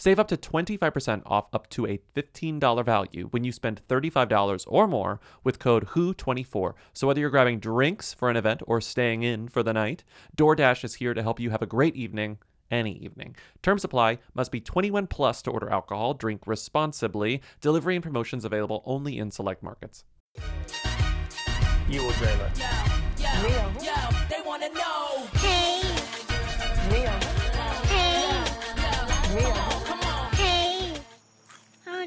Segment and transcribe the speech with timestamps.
[0.00, 4.88] save up to 25% off up to a $15 value when you spend $35 or
[4.88, 6.72] more with code WHO24.
[6.94, 10.02] So whether you're grabbing drinks for an event or staying in for the night,
[10.36, 12.38] DoorDash is here to help you have a great evening
[12.70, 13.36] any evening.
[13.62, 14.18] Terms apply.
[14.32, 16.14] Must be 21 plus to order alcohol.
[16.14, 17.42] Drink responsibly.
[17.60, 20.04] Delivery and promotions available only in select markets.
[21.88, 22.54] You will dream it.
[24.28, 24.99] They wanna know.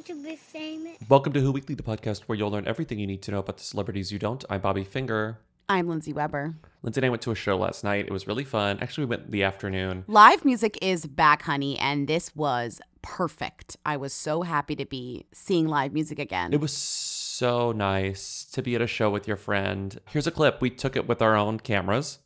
[0.09, 0.98] Want to be famous.
[1.08, 3.58] Welcome to Who Weekly, the podcast where you'll learn everything you need to know about
[3.58, 4.44] the celebrities you don't.
[4.50, 5.40] I'm Bobby Finger.
[5.70, 6.56] I'm Lindsay Weber.
[6.82, 8.06] Lindsay and I went to a show last night.
[8.06, 8.80] It was really fun.
[8.81, 10.04] Actually, we went in the afternoon.
[10.08, 13.78] Live music is back, honey, and this was perfect.
[13.86, 16.52] I was so happy to be seeing live music again.
[16.52, 19.98] It was so nice to be at a show with your friend.
[20.09, 20.59] Here's a clip.
[20.59, 22.20] We took it with our own cameras.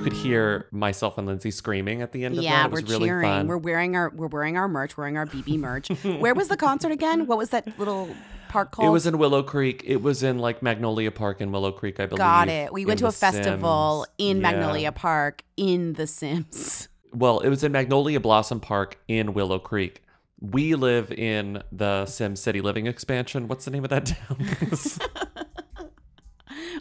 [0.00, 2.66] You could hear myself and Lindsay screaming at the end of yeah, that.
[2.68, 3.28] It we're really cheering.
[3.28, 3.46] fun.
[3.48, 5.88] We're wearing our we're wearing our merch, wearing our Bebe merch.
[5.88, 7.26] Where was the concert again?
[7.26, 8.08] What was that little
[8.48, 8.88] park called?
[8.88, 9.82] It was in Willow Creek.
[9.84, 12.16] It was in like Magnolia Park in Willow Creek, I believe.
[12.16, 12.72] Got it.
[12.72, 14.52] We went to a The festival in Yeah.
[14.52, 16.88] Magnolia Park in The Sims.
[17.12, 20.02] Well, it was in Magnolia Blossom Park in Willow Creek.
[20.40, 23.48] We live in the Sim City Living expansion.
[23.48, 24.06] What's the name of that
[25.26, 25.44] town?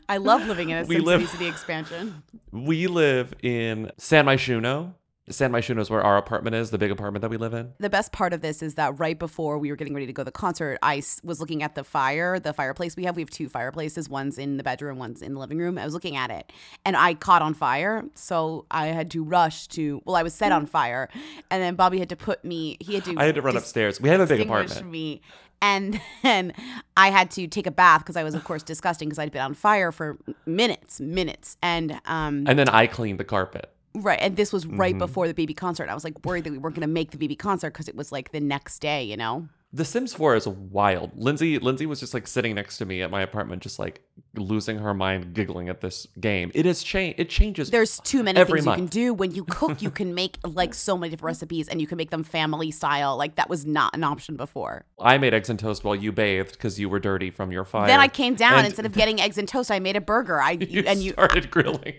[0.09, 2.23] I love living in a We Sim live- City City expansion.
[2.51, 4.95] we live in San Myshuno.
[5.31, 7.71] San Myshuno is where our apartment is, the big apartment that we live in.
[7.79, 10.21] The best part of this is that right before we were getting ready to go
[10.21, 13.15] to the concert, I was looking at the fire, the fireplace we have.
[13.15, 14.09] We have two fireplaces.
[14.09, 15.77] One's in the bedroom, one's in the living room.
[15.77, 16.51] I was looking at it
[16.83, 18.05] and I caught on fire.
[18.15, 21.09] So I had to rush to, well, I was set on fire.
[21.51, 23.13] And then Bobby had to put me, he had to.
[23.15, 24.01] I had to run dis- upstairs.
[24.01, 24.89] We have a big apartment.
[24.89, 25.21] me.
[25.61, 26.53] And then
[26.95, 29.41] I had to take a bath because I was, of course, disgusting because I'd been
[29.41, 31.57] on fire for minutes, minutes.
[31.61, 33.69] And um, And then I cleaned the carpet.
[33.95, 34.99] right, and this was right Mm-hmm.
[34.99, 35.89] before the Bebe concert.
[35.89, 37.95] I was like worried that we weren't going to make the Bebe concert because it
[37.95, 39.47] was like the next day, you know.
[39.71, 41.11] The Sims 4 is wild.
[41.15, 44.01] Lindsay Lindsay was just like sitting next to me at my apartment, just like
[44.35, 46.51] losing her mind, giggling at this game.
[46.55, 47.15] It is change.
[47.19, 47.69] It changes.
[47.69, 49.79] There's too many things you can do when you cook.
[49.79, 53.15] You can make like so many different recipes, and you can make them family style.
[53.15, 54.85] Like that was not an option before.
[54.99, 57.85] I made eggs and toast while you bathed because you were dirty from your fire.
[57.85, 59.69] Then I came down And instead of getting eggs and toast.
[59.69, 60.41] I made a burger.
[60.41, 61.11] I you and you.
[61.11, 61.93] started grilling.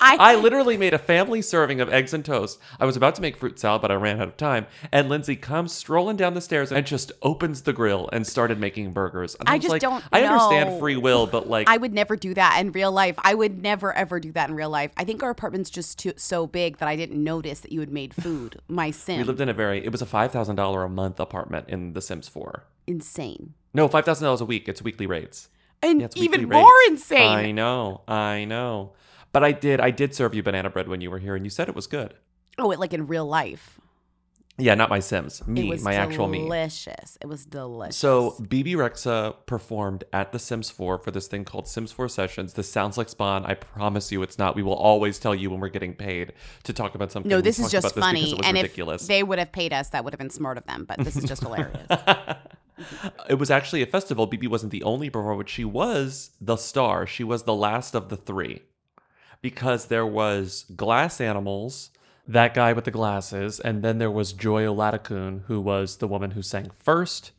[0.00, 2.58] I, I literally made a family serving of eggs and toast.
[2.78, 4.66] I was about to make fruit salad, but I ran out of time.
[4.92, 8.92] And Lindsay comes strolling down the stairs and just opens the grill and started making
[8.92, 9.34] burgers.
[9.34, 10.78] And I was just like, don't I understand know.
[10.78, 13.16] free will, but like, I would never do that in real life.
[13.18, 14.92] I would never ever do that in real life.
[14.96, 17.90] I think our apartment's just too, so big that I didn't notice that you had
[17.90, 18.60] made food.
[18.68, 21.94] My sim, we lived in a very, it was a $5,000 a month apartment in
[21.94, 22.64] The Sims 4.
[22.86, 24.68] insane, No, $5,000 a week.
[24.68, 25.48] It's weekly rates.
[25.82, 26.62] and Yeah, it's even rates.
[26.62, 27.28] more insane.
[27.28, 28.02] I know.
[28.06, 28.92] I know.
[29.34, 31.50] But I did, I did serve you banana bread when you were here and you
[31.50, 32.14] said it was good.
[32.56, 33.80] oh, it like in real life.
[34.56, 35.44] Yeah, not my Sims.
[35.48, 36.38] Me, my actual me.
[36.38, 37.18] delicious.
[37.20, 37.96] It was delicious.
[37.96, 42.52] So Bebe Rexha performed at the Sims 4 for this thing called Sims 4 Sessions.
[42.52, 43.44] This sounds like Spawn.
[43.44, 44.54] I promise you it's not.
[44.54, 47.28] We will always tell you when we're getting paid to talk about something.
[47.28, 48.30] no, We this is just funny.
[48.30, 49.02] It was and ridiculous.
[49.02, 50.84] if they would have paid us, that would have been smart of them.
[50.84, 51.88] But this is just hilarious.
[53.28, 54.28] it was actually a festival.
[54.28, 57.04] Bebe wasn't the only performer, but she was the star.
[57.08, 58.62] She was the last of the three
[59.44, 61.90] because there was Glass Animals,
[62.26, 66.30] that guy with the glasses, and then there was Joy Oladokun, who was the woman
[66.30, 67.30] who sang first.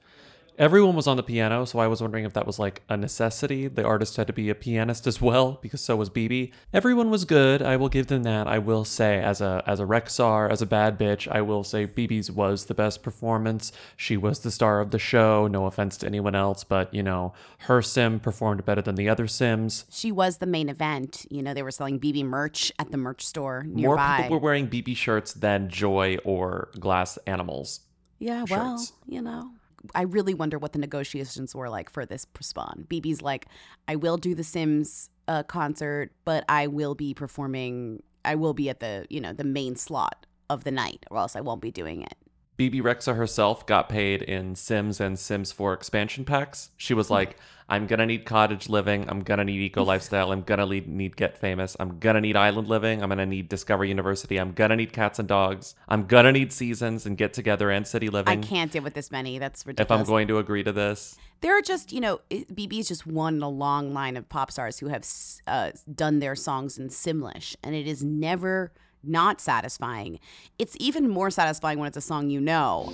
[0.57, 3.67] Everyone was on the piano, so I was wondering if that was like a necessity.
[3.67, 6.53] The artist had to be a pianist as well, because so was Bebe.
[6.73, 7.61] Everyone was good.
[7.61, 8.47] I will give them that.
[8.47, 11.85] I will say, as a as a Rexhar, as a bad bitch, I will say
[11.85, 13.73] Bebe's was the best performance.
[13.97, 15.47] She was the star of the show.
[15.47, 19.27] No offense to anyone else, but you know, her sim performed better than the other
[19.27, 19.85] sims.
[19.91, 21.25] She was the main event.
[21.29, 24.67] You know, they were selling Bebe merch at the merch store More people were wearing
[24.67, 27.81] Bebe shirts than Joy or Glass Animals.
[28.19, 28.93] Yeah, well, shirts.
[29.05, 29.51] you know,
[29.93, 32.85] I really wonder what the negotiations were like for this spawn.
[32.87, 33.47] Bebe's like,
[33.87, 38.01] I will do the Sims uh, concert, but I will be performing.
[38.23, 41.35] I will be at the you know the main slot of the night, or else
[41.35, 42.15] I won't be doing it.
[42.57, 46.69] Bebe Rexha herself got paid in Sims and Sims 4 expansion packs.
[46.77, 47.37] She was like,
[47.67, 49.09] I'm gonna need cottage living.
[49.09, 50.31] I'm gonna need eco lifestyle.
[50.31, 51.75] I'm gonna need, need get famous.
[51.79, 53.01] I'm gonna need island living.
[53.01, 54.37] I'm gonna need Discover University.
[54.37, 55.73] I'm gonna need cats and dogs.
[55.89, 58.37] I'm gonna need seasons and get together and city living.
[58.37, 59.39] I can't deal with this many.
[59.39, 59.91] That's ridiculous.
[59.91, 59.99] if.
[59.99, 61.17] I'm going to agree to this.
[61.41, 62.21] there are just you know
[62.53, 65.05] Bebe is just one in a long line of pop stars who have
[65.47, 68.71] uh, done their songs in Simlish, and it is never
[69.07, 70.19] not satisfying.
[70.59, 72.91] It's even more satisfying when it's a song you know.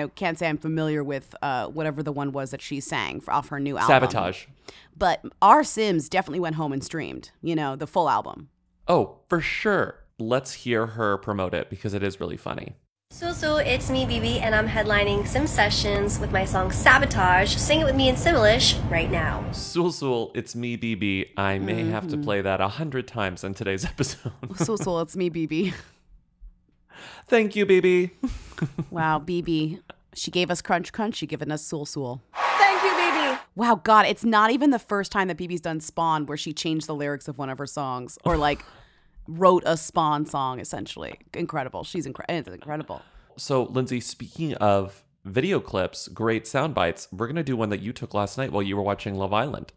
[0.00, 3.32] I can't say I'm familiar with uh, whatever the one was that she sang for,
[3.32, 3.94] off her new album.
[3.94, 4.46] Sabotage.
[4.96, 7.30] But our Sims definitely went home and streamed.
[7.42, 8.48] You know the full album.
[8.88, 9.96] Oh, for sure.
[10.18, 12.74] Let's hear her promote it because it is really funny.
[13.12, 17.56] So, so it's me, Bebe, and I'm headlining Sim Sessions with my song Sabotage.
[17.56, 19.44] Sing it with me in Simlish right now.
[19.50, 21.32] Sul Sul, it's me, Bebe.
[21.36, 22.20] I may have Mm-hmm.
[22.20, 24.30] to play that a hundred times in today's episode.
[24.56, 25.72] So so it's me, Bebe.
[27.26, 28.10] Thank you, Bebe.
[28.90, 29.78] Wow, Bebe.
[30.14, 31.16] She gave us Crunch Crunch.
[31.16, 32.20] She given us Sul Sul.
[32.58, 33.38] Thank you, Bebe.
[33.54, 36.86] Wow, God, it's not even the first time that Bebe's done Spawn where she changed
[36.86, 38.62] the lyrics of one of her songs or like
[39.26, 40.60] wrote a Spawn song.
[40.60, 41.84] Essentially, incredible.
[41.84, 43.00] She's incre- it's incredible.
[43.38, 47.80] So, Lindsay, speaking of video clips, great sound bites, we're going to do one that
[47.80, 49.72] you took last night while you were watching Love Island.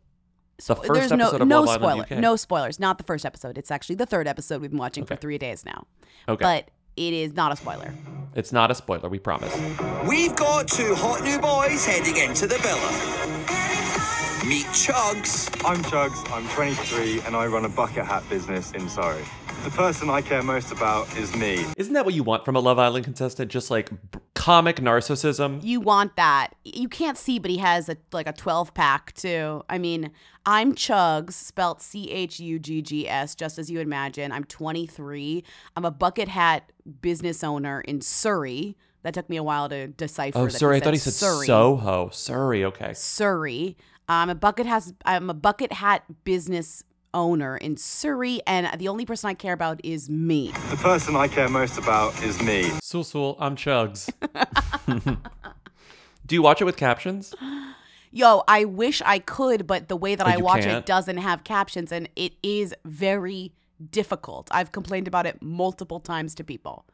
[0.58, 2.18] The first There's no episode of no Love spoiler, Island UK.
[2.20, 2.80] no spoilers.
[2.80, 3.58] Not the first episode.
[3.58, 5.88] It's actually the third episode we've been watching for three days now.
[6.28, 6.44] Okay.
[6.44, 7.94] But it is not a spoiler.
[8.36, 9.56] It's not a spoiler, we promise.
[10.08, 13.53] We've got two hot new boys heading into the villa.
[14.48, 15.50] Meet Chugs.
[15.66, 19.24] I'm Chugs, I'm 23, and I run a bucket hat business in Surrey.
[19.64, 21.66] The person I care most about is me.
[21.78, 23.50] Isn't that what you want from a Love Island contestant?
[23.50, 25.64] Just like b- comic narcissism?
[25.64, 26.50] You want that.
[26.66, 29.64] You can't see, but he has a like a 12 pack too.
[29.70, 30.12] I mean,
[30.46, 34.34] I'm Chugs, spelt C H U G G S, just as you imagine.
[34.34, 35.42] I'm 23.
[35.78, 36.70] I'm a bucket hat
[37.02, 38.76] business owner in Surrey.
[39.04, 40.38] That took me a while to decipher.
[40.38, 40.78] Oh, that sorry.
[40.78, 41.46] I thought he said Surrey.
[41.46, 42.10] Soho.
[42.12, 42.94] Surrey, okay.
[42.94, 43.78] Surrey.
[44.08, 46.84] I'm a bucket has I'm a bucket hat business
[47.14, 50.52] owner in Surrey, and the only person I care about is me.
[50.72, 52.72] The person I care most about is me.
[52.82, 54.10] Sul Sul, I'm Chugs.
[56.26, 57.34] Do you watch it with captions?
[58.12, 60.78] Yo, I wish I could, but the way that I you watch can't?
[60.78, 63.54] it doesn't have captions, and it is very
[63.92, 64.48] difficult.
[64.52, 66.86] I've complained about it multiple times to people.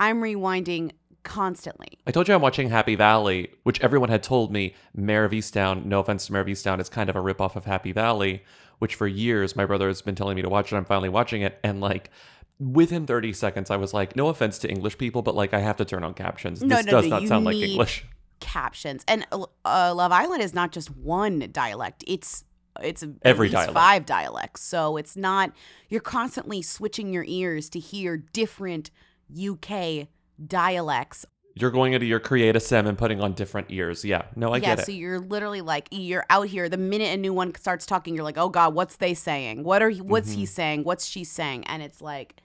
[0.00, 0.92] I'm rewinding
[1.22, 1.98] constantly.
[2.06, 5.84] I told you I'm watching Happy Valley, which everyone had told me Mare of Easttown,
[5.84, 8.44] no offense to Mare of Easttown, is kind of a ripoff of Happy Valley,
[8.78, 10.76] which for years my brother has been telling me to watch it.
[10.76, 11.58] I'm finally watching it.
[11.62, 12.10] And like
[12.58, 15.76] within 30 seconds, I was like, no offense to English people, but like I have
[15.78, 16.62] to turn on captions.
[16.62, 18.04] No, this no, does no, not sound like English.
[18.40, 22.04] Captions and uh, Love Island is not just one dialect.
[22.06, 22.44] It's
[22.80, 23.74] it's Every dialect.
[23.74, 24.62] five dialects.
[24.62, 25.50] So it's not
[25.88, 28.90] you're constantly switching your ears to hear different
[29.32, 30.06] UK
[30.46, 34.04] dialects You're going into your create a sim and putting on different ears.
[34.04, 34.82] Yeah, no, I yeah, get it.
[34.82, 36.68] Yeah, so you're literally like you're out here.
[36.68, 39.64] The minute a new one starts talking, you're like, oh god, what's they saying?
[39.64, 40.38] What are he, what's Mm-hmm.
[40.40, 40.84] he saying?
[40.84, 41.64] What's she saying?
[41.66, 42.36] And it's like,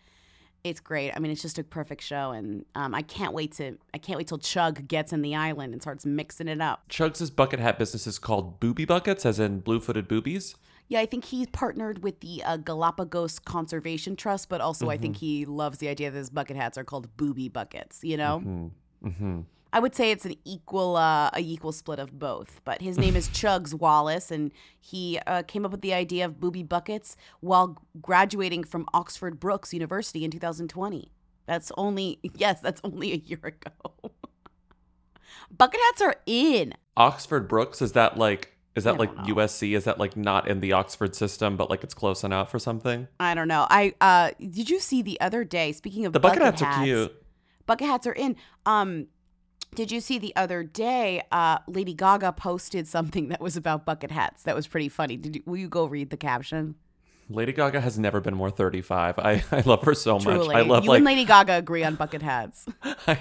[0.64, 1.12] it's great.
[1.12, 4.18] I mean, it's just a perfect show, and um, I can't wait to I can't
[4.18, 6.90] wait till Chug gets in the island and starts mixing it up.
[6.90, 10.56] Chugs' bucket hat business is called Booby Buckets, as in blue footed boobies.
[10.90, 15.02] Yeah, I think he partnered with the uh, Galapagos Conservation Trust, but also I Mm-hmm.
[15.02, 18.00] think he loves the idea that his bucket hats are called booby buckets.
[18.04, 18.72] You know.
[19.04, 19.42] Mm-hmm.
[19.76, 22.62] I would say it's an equal uh, a equal split of both.
[22.64, 26.40] But his name is Chugs Wallace, and he uh, came up with the idea of
[26.40, 31.12] booby buckets while graduating from Oxford Brookes University in 2020.
[31.48, 33.72] That's only yes, that's only a year ago.
[35.58, 36.74] Bucket hats are in.
[36.96, 39.36] Oxford Brookes is that like is that like know.
[39.36, 39.76] USC?
[39.76, 43.08] Is that like not in the Oxford system, but like it's close enough or something?
[43.20, 43.68] I don't know.
[43.70, 45.72] I uh did you see the other day?
[45.72, 47.14] Speaking of The bucket hats are cute.
[47.66, 48.36] Bucket hats are in.
[48.66, 49.08] Um,
[49.76, 51.24] did you see the other day?
[51.32, 54.44] Uh, Lady Gaga posted something that was about bucket hats.
[54.44, 55.18] That was pretty funny.
[55.18, 55.44] Did you?
[55.46, 56.76] Will you go read the caption?
[57.30, 59.18] Lady Gaga has never been more 35.
[59.20, 60.56] I, I love her so Truly, much.
[60.56, 62.66] I love you like and Lady Gaga agree on bucket hats.
[62.84, 63.20] I,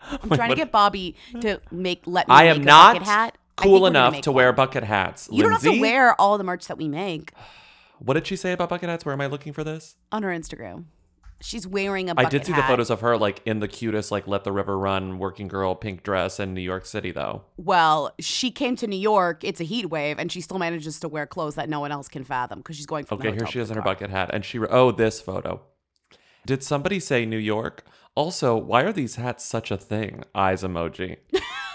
[0.00, 2.34] I'm trying to get Bobby to make let me.
[2.34, 3.38] I am a not bucket hat.
[3.56, 4.36] Cool enough to one.
[4.36, 5.28] wear bucket hats.
[5.32, 7.32] You don't have to wear all the merch that we make
[7.98, 9.04] What did she say about bucket hats?
[9.04, 9.96] Where am I looking for this?
[10.12, 10.84] on her Instagram.
[11.40, 14.26] She's wearing a I did see the photos of her like in the cutest like
[14.26, 17.42] let the river run working girl pink dress in New York City though.
[17.58, 19.44] Well, she came to New York.
[19.44, 22.08] It's a heat wave, and she still manages to wear clothes that no one else
[22.08, 24.30] can fathom because she's going from the Okay, here she is in her bucket hat
[24.32, 25.60] and she re- oh this photo.
[26.46, 27.84] Did somebody say New York?
[28.14, 30.24] Also, why are these hats such a thing?
[30.34, 31.18] Eyes emoji.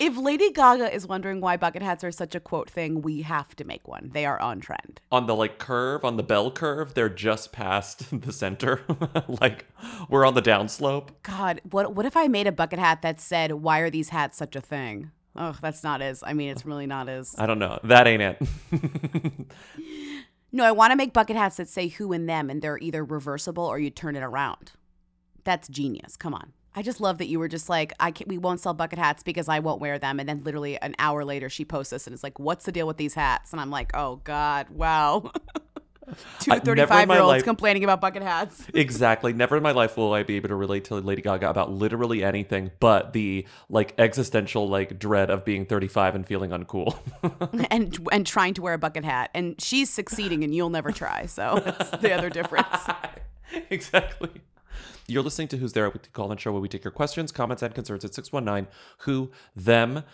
[0.00, 3.56] If Lady Gaga is wondering why bucket hats are such a quote thing, we have
[3.56, 4.10] to make one.
[4.12, 5.00] They are on trend.
[5.10, 8.82] on the like curve on the bell curve they're just past the center
[9.28, 9.66] like
[10.08, 13.52] we're on the downslope God, what what if I made a bucket hat that said,
[13.52, 15.10] "Why are these hats such a thing"?
[15.36, 16.22] Oh, that's not as.
[16.26, 17.34] I mean, it's really not as.
[17.38, 18.38] i don't know that ain't it
[20.50, 23.04] No, I want to make bucket hats that say "who" and "them," and they're either
[23.04, 24.72] reversible or you turn it around.
[25.44, 26.16] That's genius.
[26.16, 26.52] Come on.
[26.78, 29.24] I just love that you were just like, I can't, we won't sell bucket hats
[29.24, 30.20] because I won't wear them.
[30.20, 32.86] And then literally an hour later, she posts this and it's like, what's the deal
[32.86, 33.50] with these hats?
[33.50, 35.32] And I'm like, oh God, wow.
[36.38, 38.64] Two I- never in 35 year olds life- complaining about bucket hats.
[38.74, 41.70] exactly never in my life will i be able to relate to lady gaga about
[41.70, 46.96] literally anything but the like existential like dread of being 35 and feeling uncool
[47.70, 49.30] and and trying to wear a bucket hat.
[49.34, 51.26] And she's succeeding and you'll never try.
[51.26, 52.86] So that's the other difference.
[53.68, 54.30] exactly
[55.08, 57.32] you're listening to who's there with the call in show where we take your questions
[57.32, 60.04] comments and concerns at 619 who them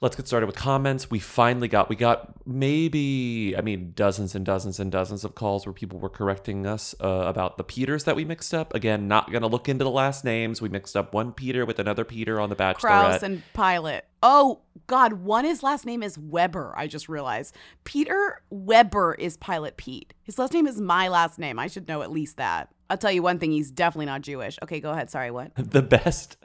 [0.00, 4.44] let's get started with comments we finally got we got maybe i mean dozens and
[4.44, 8.16] dozens and dozens of calls where people were correcting us uh, about the peters that
[8.16, 11.32] we mixed up again not gonna look into the last names we mixed up one
[11.32, 14.04] peter with another peter on the bachelorette Kraus and Pilot.
[14.22, 16.72] Oh God, one his last name is Weber.
[16.76, 20.14] I just realized Peter Weber is Pilot Pete.
[20.22, 21.58] His last name is my last name.
[21.58, 22.68] I should know at least that.
[22.92, 24.58] I'll tell you one thing: he's definitely not Jewish.
[24.62, 25.08] Okay, go ahead.
[25.08, 25.52] Sorry, what?
[25.56, 26.36] the best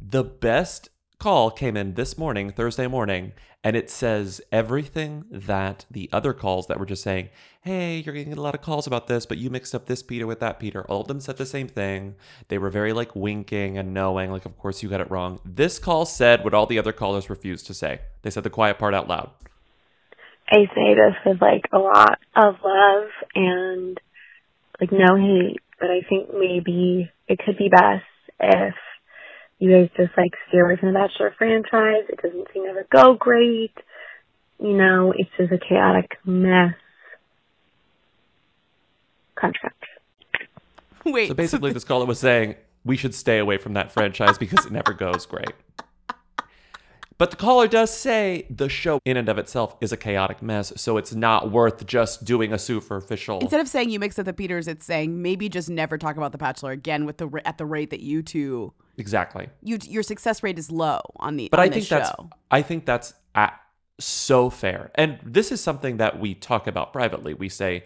[0.00, 6.08] the best call came in this morning thursday morning and it says everything that the
[6.14, 7.28] other calls that were just saying
[7.60, 10.26] hey you're getting a lot of calls about this but you mixed up this peter
[10.26, 12.14] with that peter all of them said the same thing
[12.48, 15.78] they were very like winking and knowing like of course you got it wrong this
[15.78, 18.94] call said what all the other callers refused to say they said the quiet part
[18.94, 19.30] out loud
[20.48, 24.00] I say this with like a lot of love and
[24.80, 28.04] like no hate, but I think maybe it could be best
[28.38, 28.74] if
[29.58, 32.04] you guys just like steer away from the Bachelor franchise.
[32.08, 33.74] It doesn't seem to ever go great.
[34.58, 36.74] You know, it's just a chaotic mess.
[39.34, 39.84] Contract.
[41.04, 41.28] Wait.
[41.28, 44.72] so basically this caller was saying we should stay away from that franchise because it
[44.72, 45.52] never goes great
[47.20, 50.72] But the caller does say the show in and of itself is a chaotic mess,
[50.76, 53.40] so it's not worth just doing a superficial.
[53.40, 56.32] Instead of saying you mix up the Peters, it's saying maybe just never talk about
[56.32, 59.50] the Bachelor again with the at the rate that you two exactly.
[59.62, 62.10] you your success rate is low on the But on I think that's.
[62.50, 63.60] I think that's at,
[63.98, 64.90] so fair.
[64.94, 67.34] And this is something that we talk about privately.
[67.34, 67.84] We say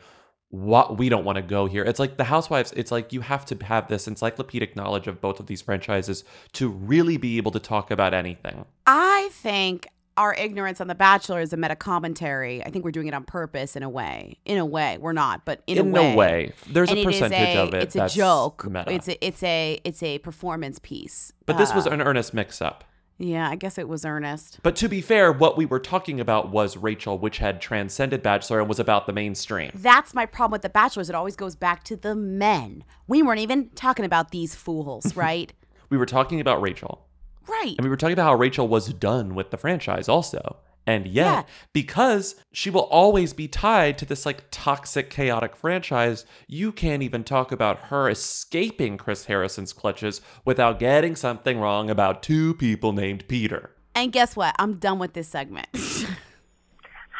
[0.55, 1.83] what we don't want to go here.
[1.83, 5.41] It's like the Housewives, it's like you have to have this encyclopedic knowledge of both
[5.41, 8.65] of these franchises to really be able to talk about anything.
[8.87, 12.65] I think our ignorance on The Bachelor is a meta commentary.
[12.65, 14.39] I think we're doing it on purpose in a way.
[14.45, 16.53] In a way, we're not, but in, In a way, a way.
[16.71, 18.65] There's a And it is percentage a- of it It's a joke.
[18.71, 18.93] meta.
[18.93, 21.33] It's a it's a it's a performance piece.
[21.47, 22.85] But this was Uh, an earnest mix up.
[23.19, 23.49] Yeah.
[23.49, 24.59] I guess it was earnest.
[24.63, 28.61] But to be fair, what we were talking about was Rachel, which had transcended Bachelor
[28.61, 29.71] and was about the mainstream.
[29.75, 31.03] That's my problem with The Bachelor.
[31.03, 32.85] Is it always goes back to the men.
[33.07, 35.53] We weren't even talking about these fools, right?
[35.91, 37.07] We were talking about Rachel.
[37.49, 37.75] right.
[37.77, 40.57] And we were talking about how Rachel was done with the franchise also.
[40.87, 41.43] And yet, Yeah.
[41.73, 47.25] because she will always be tied to this like toxic, chaotic franchise, you can't even
[47.25, 53.27] talk about her escaping Chris Harrison's clutches without getting something wrong about two people named
[53.29, 53.71] Peter.
[53.95, 54.55] And guess what?
[54.59, 55.69] I'm done with this segment.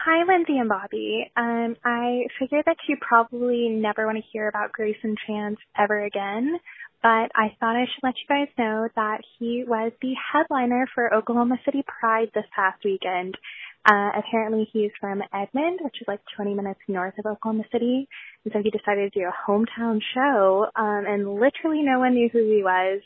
[0.05, 1.31] Hi, Lindsay and Bobby.
[1.35, 6.59] Um, I figured that you probably never want to hear about Greyson Chance ever again,
[7.05, 11.13] but I thought I should let you guys know that he was the headliner for
[11.13, 13.37] Oklahoma City Pride this past weekend.
[13.85, 18.09] Uh, apparently he's from Edmond, which is like 20 minutes north of Oklahoma City,
[18.43, 22.31] and so he decided to do a hometown show, um, and literally no one knew
[22.33, 23.03] who he was.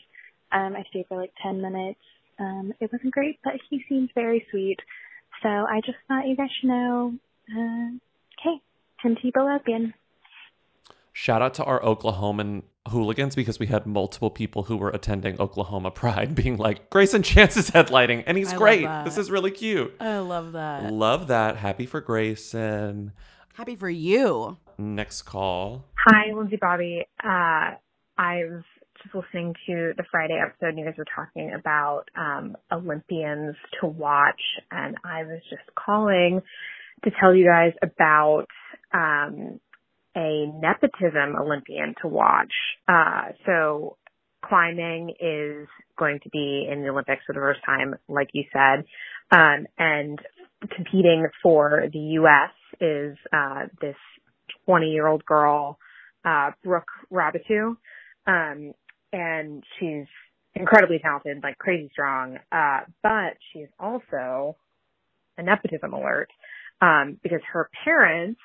[0.52, 1.98] Um, I stayed for like 10 minutes.
[2.38, 4.78] Um, it wasn't great, but he seems very sweet.
[5.42, 7.14] So I just thought you guys should know,
[7.50, 7.98] uh,
[8.44, 8.62] hey,
[9.02, 9.92] Tim Tebow lesbian.
[11.20, 15.90] Shout out to our Oklahoman hooligans because we had multiple people who were attending Oklahoma
[15.90, 18.86] Pride being like, Greyson Chance is headlighting and he's I great.
[19.04, 19.92] This is really cute.
[19.98, 20.92] I love that.
[20.92, 21.56] Love that.
[21.56, 23.10] Happy for Greyson.
[23.54, 24.58] Happy for you.
[24.78, 25.86] Next call.
[26.06, 27.04] Hi, Lindsay Bobby.
[27.18, 27.74] Uh,
[28.16, 28.62] I was
[29.02, 33.88] just listening to the Friday episode and you guys were talking about um, Olympians to
[33.88, 36.42] watch and I was just calling
[37.02, 38.46] to tell you guys about
[38.94, 39.58] um,
[40.16, 42.52] a nepotism Olympian to watch.
[42.88, 43.96] Uh, so
[44.44, 48.84] climbing is going to be in the Olympics for the first time, like you said.
[49.30, 50.18] Um, and
[50.74, 52.50] competing for the U.S.
[52.80, 53.96] is uh, this
[54.66, 55.78] 20 year old girl,
[56.24, 57.76] uh, Brooke Raboutou.
[58.26, 58.72] Um,
[59.12, 60.06] and she's
[60.54, 62.38] incredibly talented, like crazy strong.
[62.52, 64.56] Uh, but she's also
[65.36, 66.28] a nepotism alert,
[66.80, 68.40] um, because her parents,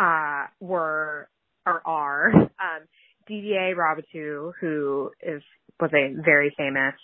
[0.00, 1.28] uh, were,
[1.66, 2.86] or are, um,
[3.28, 5.42] Didier Raboutou, who is,
[5.78, 6.94] was a very famous,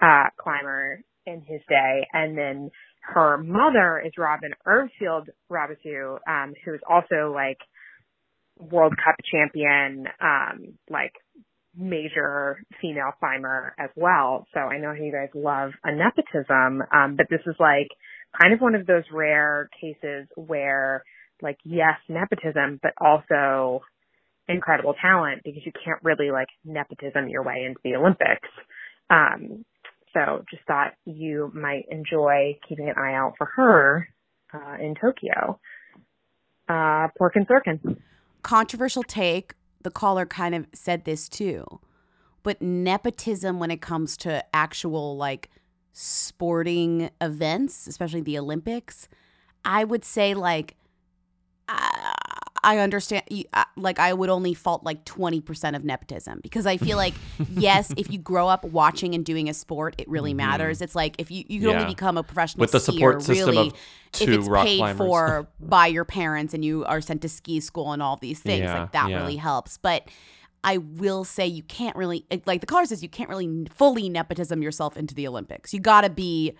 [0.00, 2.06] uh, climber in his day.
[2.12, 2.70] And then
[3.02, 7.58] her mother is Robin Irvfield Robitou, um, who is also like
[8.58, 11.12] World Cup champion, um, like
[11.76, 14.46] major female climber as well.
[14.52, 17.88] So I know you guys love a nepotism, um, but this is like
[18.40, 21.04] kind of one of those rare cases where
[21.42, 23.82] like, yes, nepotism, but also
[24.48, 28.48] incredible talent because you can't really like nepotism your way into the Olympics.
[29.10, 29.64] Um,
[30.14, 34.08] so just thought you might enjoy keeping an eye out for her,
[34.52, 35.60] uh, in Tokyo.
[36.68, 37.98] Uh, Pork and Sorkin.
[38.42, 39.54] Controversial take.
[39.82, 41.80] The caller kind of said this too.
[42.42, 45.50] But nepotism when it comes to actual like
[45.92, 49.08] sporting events, especially the Olympics,
[49.64, 50.76] I would say like
[51.68, 53.22] I, understand
[53.54, 57.14] uh, like I would only fault like 20% of nepotism because I feel like
[57.54, 60.80] yes, if you grow up watching and doing a sport, it really matters.
[60.82, 61.76] It's like if you you can Mm-hmm.
[61.76, 61.80] Yeah.
[61.82, 63.74] only become a professional With the support skier, system really of
[64.20, 64.96] if it's paid climbers.
[64.98, 68.62] for by your parents and you are sent to ski school and all these things
[68.64, 69.18] Yeah, like that yeah.
[69.18, 69.76] really helps.
[69.78, 70.08] But
[70.64, 74.62] I will say you can't really like the car says you can't really fully nepotism
[74.62, 75.72] yourself into the Olympics.
[75.72, 76.54] You got to be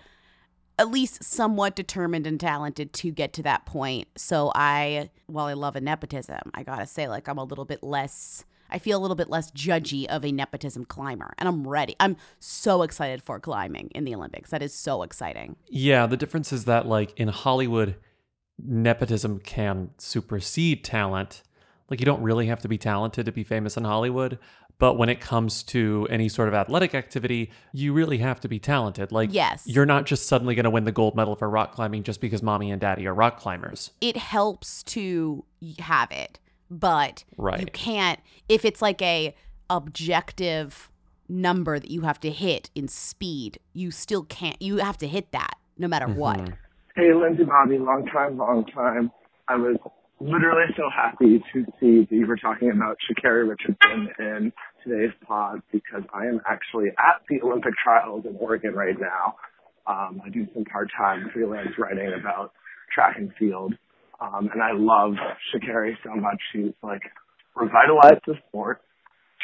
[0.79, 4.07] at least somewhat determined and talented to get to that point.
[4.15, 7.83] So I, while I love a nepotism, I gotta say, like I'm a little bit
[7.83, 8.45] less.
[8.71, 11.95] I feel a little bit less judgy of a nepotism climber, and I'm ready.
[11.99, 14.51] I'm so excited for climbing in the Olympics.
[14.51, 15.57] That is so exciting.
[15.67, 17.95] Yeah, the difference is that like in Hollywood,
[18.57, 21.43] nepotism can supersede talent.
[21.89, 24.37] Like you don't really have to be talented to be famous in Hollywood,
[24.79, 28.59] but when it comes to any sort of athletic activity, you really have to be
[28.59, 29.11] talented.
[29.11, 29.63] Like Yes.
[29.67, 32.41] you're not just suddenly going to win the gold medal for rock climbing just because
[32.41, 33.91] mommy and daddy are rock climbers.
[34.01, 35.45] It helps to
[35.79, 36.39] have it,
[36.71, 39.35] but you can't if it's like a
[39.69, 40.89] objective
[41.27, 43.59] number that you have to hit in speed.
[43.73, 44.59] You still can't.
[44.61, 46.19] You have to hit that no matter mm-hmm.
[46.19, 46.49] what.
[46.95, 49.11] Hey, Lindsay Bobby, long time, long time.
[49.47, 49.77] I was
[50.19, 55.61] literally so happy to see that you were talking about Sha'Carri Richardson in today's pod
[55.71, 59.35] because I am actually at the Olympic trials in Oregon right now.
[59.87, 62.51] Um, I do some part-time freelance writing about
[62.93, 63.73] track and field.
[64.21, 65.13] Um, and I love
[65.53, 66.37] Sha'Carri so much.
[66.51, 67.01] She's like
[67.55, 68.81] revitalized the sport.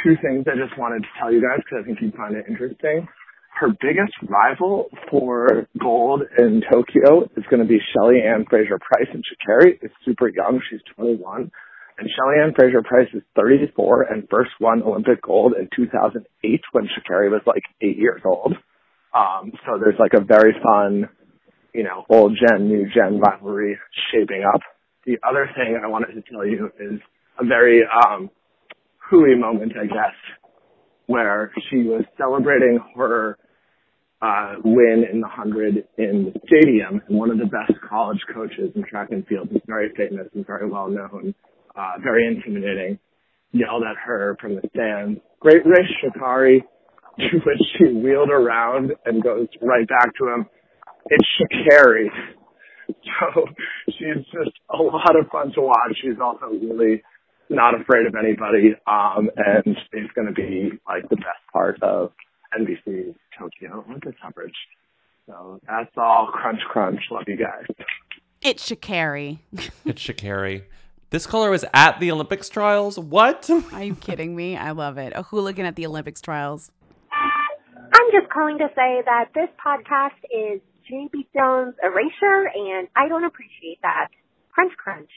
[0.04, 2.46] Two things I just wanted to tell you guys because I think you'd find it
[2.48, 3.08] interesting
[3.56, 9.78] her biggest rival for gold in Tokyo is going to be Shelly-Ann Fraser-Pryce, and Sha'Carri
[9.82, 10.60] is super young.
[10.70, 11.52] She's 21.
[11.98, 17.42] And Shelly-Ann Fraser-Pryce is 34 and first won Olympic gold in 2008 when Sha'Carri was
[17.46, 18.54] like eight years old.
[19.14, 21.08] Um, so there's like a very fun,
[21.74, 23.78] you know, old gen, new gen rivalry
[24.12, 24.62] shaping up.
[25.06, 27.00] The other thing I wanted to tell you is
[27.40, 28.30] a very, um,
[29.10, 30.16] hooey moment, I guess,
[31.06, 33.38] where she was celebrating her
[34.22, 37.02] uh, win in the 100 in the stadium.
[37.08, 40.46] And one of the best college coaches in track and field, who's very famous and
[40.46, 41.36] very well known,
[41.78, 43.00] uh, very intimidating,
[43.52, 46.62] yelled at her from the stands, Great race, Sha'Carri,
[47.20, 50.46] to which she wheeled around and goes right back to him,
[51.10, 52.08] It's Sha'Carri.
[52.88, 53.46] So
[53.88, 55.98] she's just a lot of fun to watch.
[56.00, 57.02] She's also really
[57.50, 62.12] not afraid of anybody, um, and it's going to be like the best part of
[62.60, 64.54] NBC's Tokyo Olympic coverage.
[65.28, 66.30] So that's all.
[66.32, 67.00] Crunch, crunch.
[67.10, 67.66] Love you guys.
[68.42, 69.40] It's Sha'Carri.
[69.86, 70.64] It's Sha'Carri.
[71.16, 73.00] This color was at the Olympics trials.
[73.00, 73.50] What?
[73.72, 74.58] Are you kidding me?
[74.58, 75.14] I love it.
[75.16, 76.74] A hooligan at the Olympics trials.
[77.10, 81.26] I'm just calling to say that this podcast is Jimmy B.
[81.34, 84.10] Jones' erasure, and I don't appreciate that.
[84.52, 85.10] Crunch, crunch.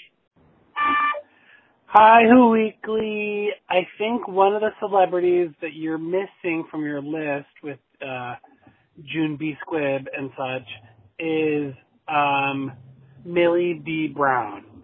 [1.86, 3.48] Hi, Who Weekly.
[3.68, 8.36] I think one of the celebrities that you're missing from your list with uh,
[9.04, 9.56] June B.
[9.66, 10.68] Squibb and such
[11.18, 11.74] is
[12.06, 12.70] um,
[13.24, 14.06] Millie B.
[14.06, 14.77] Brown.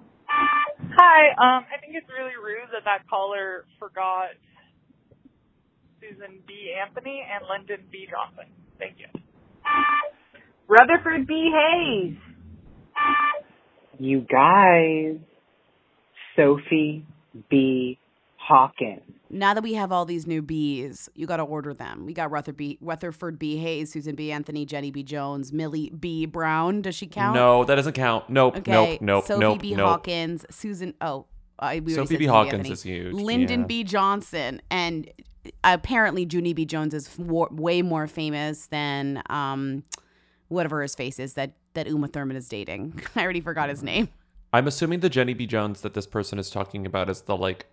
[0.96, 4.30] Hi, um, I think it's really rude that that caller forgot
[6.00, 6.74] Susan B.
[6.74, 8.06] Anthony and Lyndon B.
[8.10, 8.52] Johnson.
[8.78, 9.06] Thank you.
[10.68, 11.50] Rutherford B.
[11.52, 12.16] Hayes.
[13.98, 15.18] You guys,
[16.36, 17.04] Sophie
[17.50, 17.98] B.
[18.46, 19.02] Hawkins.
[19.30, 22.06] Now that we have all these new B's, you got to order them.
[22.06, 23.56] We got Rutherford B, Rutherford B.
[23.56, 24.30] Hayes, Susan B.
[24.30, 25.02] Anthony, Jenny B.
[25.02, 26.26] Jones, Millie B.
[26.26, 26.82] Brown.
[26.82, 27.34] Does she count?
[27.34, 28.28] No, that doesn't count.
[28.30, 28.70] Nope, Okay.
[28.70, 29.74] nope, nope, Sophie nope, B.
[29.74, 29.88] nope.
[29.88, 30.94] Hawkins, Susan.
[31.00, 31.26] Oh,
[31.58, 32.26] I, we already Sophie B.
[32.26, 32.72] Hawkins Anthony.
[32.72, 33.66] is huge, Lyndon yeah.
[33.66, 33.84] B.
[33.84, 35.10] Johnson, and
[35.62, 36.64] apparently Junie B.
[36.64, 39.82] Jones is wa- way more famous than um,
[40.48, 43.00] whatever his face is that that Uma Thurman is dating.
[43.16, 44.08] I already forgot his name.
[44.52, 45.46] I'm assuming the Jenny B.
[45.46, 47.66] Jones that this person is talking about is the like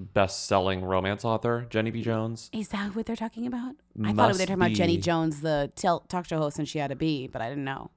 [0.00, 2.02] best-selling romance author, Jenny B.
[2.02, 2.50] Jones.
[2.52, 3.74] Is that what they're talking about?
[4.02, 5.02] I thought they were talking about Jenny be.
[5.02, 7.90] Jones, the tel- talk show host, and she had a B, but I didn't know.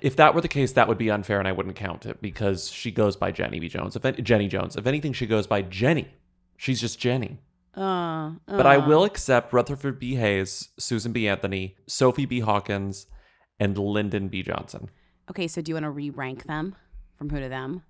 [0.00, 2.70] If that were the case, that would be unfair, and I wouldn't count it because
[2.70, 3.68] she goes by Jenny B.
[3.68, 3.94] Jones.
[3.96, 6.08] If any- Jenny Jones, if anything, she goes by Jenny.
[6.56, 7.38] She's just Jenny.
[7.74, 8.86] Uh, But I uh.
[8.88, 10.14] will accept Rutherford B.
[10.14, 11.28] Hayes, Susan B.
[11.28, 12.40] Anthony, Sophie B.
[12.40, 13.06] Hawkins,
[13.60, 14.42] and Lyndon B.
[14.42, 14.88] Johnson.
[15.30, 16.74] Okay, so do you want to re-rank them
[17.18, 17.82] from who to them?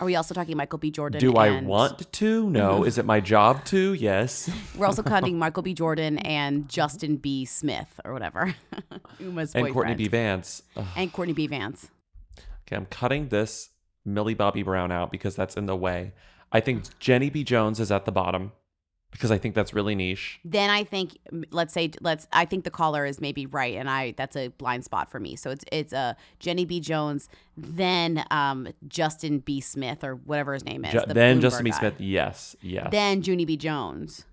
[0.00, 0.90] Are we also talking Michael B.
[0.90, 1.20] Jordan?
[1.20, 2.50] Do I and- want to?
[2.50, 2.80] No.
[2.80, 2.86] Mhm.
[2.86, 3.94] Is it my job to?
[3.94, 4.50] Yes.
[4.76, 5.72] We're also counting Michael B.
[5.74, 7.44] Jordan and Justin B.
[7.44, 8.54] Smith or whatever.
[9.20, 9.74] Uma's and boyfriend.
[9.74, 10.08] Courtney B.
[10.08, 10.62] Vance.
[10.76, 10.84] Ugh.
[10.96, 11.46] And Courtney B.
[11.46, 11.88] Vance.
[12.66, 13.70] Okay, I'm cutting this
[14.04, 16.12] Millie Bobby Brown out because that's in the way.
[16.50, 17.44] I think Jenny B.
[17.44, 18.52] Jones is at the bottom
[19.14, 20.40] because I think that's really niche.
[20.44, 21.16] Then I think
[21.50, 24.84] let's say let's I think the caller is maybe right and I that's a blind
[24.84, 25.36] spot for me.
[25.36, 26.80] So it's it's uh, Jenny B.
[26.80, 29.60] Jones, then um, Justin B.
[29.60, 30.92] Smith or whatever his name is.
[30.92, 31.70] Ju- the then Bloomberg Justin B.
[31.70, 31.78] guy.
[31.78, 32.88] Smith, yes, yes.
[32.90, 33.56] Then Junie B.
[33.56, 34.24] Jones.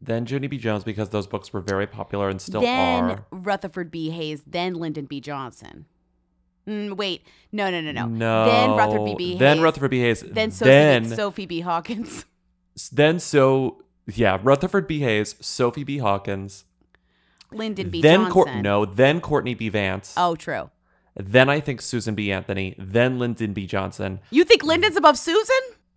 [0.00, 0.56] Then Junie B.
[0.56, 3.24] Jones because those books were very popular and still then are.
[3.32, 4.10] Then Rutherford B.
[4.10, 5.20] Hayes, then Lyndon B.
[5.20, 5.86] Johnson.
[6.68, 8.06] Mm, wait, no, no, no, no.
[8.06, 8.44] No.
[8.44, 9.30] Then Rutherford B.
[9.30, 9.38] Hayes.
[9.40, 9.98] Then Rutherford B.
[9.98, 10.20] Hayes.
[10.20, 11.60] Then Sophie, Then- Sophie B.
[11.60, 12.24] Hawkins.
[12.92, 13.82] Then so
[14.14, 15.00] yeah, Rutherford B.
[15.00, 15.98] Hayes, Sophie B.
[15.98, 16.64] Hawkins.
[17.50, 18.02] Lyndon B.
[18.02, 18.62] then Johnson.
[18.62, 19.68] No, then Courtney B.
[19.68, 20.14] Vance.
[20.16, 20.70] Oh, true.
[21.16, 22.30] Then I think Susan B.
[22.30, 22.74] Anthony.
[22.78, 23.66] Then Lyndon B.
[23.66, 24.20] Johnson.
[24.30, 25.56] You think Lyndon's above Susan?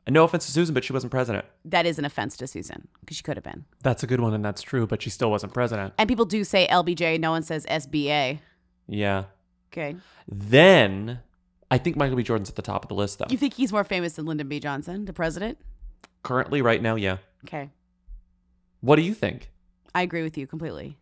[0.10, 1.45] No offense to Susan, but she wasn't president.
[1.63, 3.65] That is an offense to Susan because she could have been.
[3.84, 5.93] That's a good one, and that's true, but she still wasn't president.
[5.97, 7.19] And people do say LBJ.
[7.19, 8.39] No one says SBA.
[8.88, 9.26] Yeah.
[9.71, 9.95] Okay.
[10.28, 11.19] Then
[11.69, 12.24] I think Michael B.
[12.24, 13.28] Jordan's at the top of the list, though.
[13.30, 14.60] You think he's more famous than Lyndon B.
[14.60, 15.60] Johnson, the president?
[16.24, 17.17] Currently, right now, yeah.
[17.45, 17.69] Okay.
[18.82, 19.52] What do you think?
[19.94, 20.98] I agree with you completely.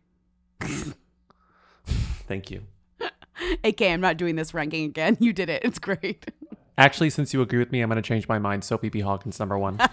[2.28, 2.63] Thank you.
[3.63, 5.18] AK, I'm not doing this ranking again.
[5.22, 5.63] You did it.
[5.63, 6.32] It's great.
[6.78, 8.63] Actually, since you agree with me, I'm going to change my mind.
[8.63, 9.00] Sophie B.
[9.00, 9.80] Hawkins, number one.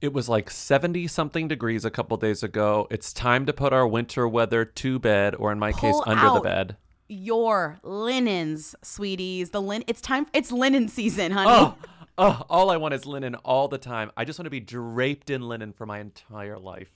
[0.00, 2.86] it was like 70 something degrees a couple days ago.
[2.90, 6.34] It's time to put our winter weather to bed, or in my case, Pull under
[6.34, 6.76] the bed.
[7.08, 9.50] Your linens, sweeties.
[9.50, 9.82] The lin.
[9.86, 10.26] It's time.
[10.32, 11.50] It's linen season, honey.
[11.50, 11.74] Oh,
[12.18, 14.10] oh, all I want is linen all the time.
[14.16, 16.90] I just want to be draped in linen for my entire life.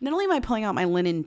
[0.00, 1.26] Not only am I pulling out my linen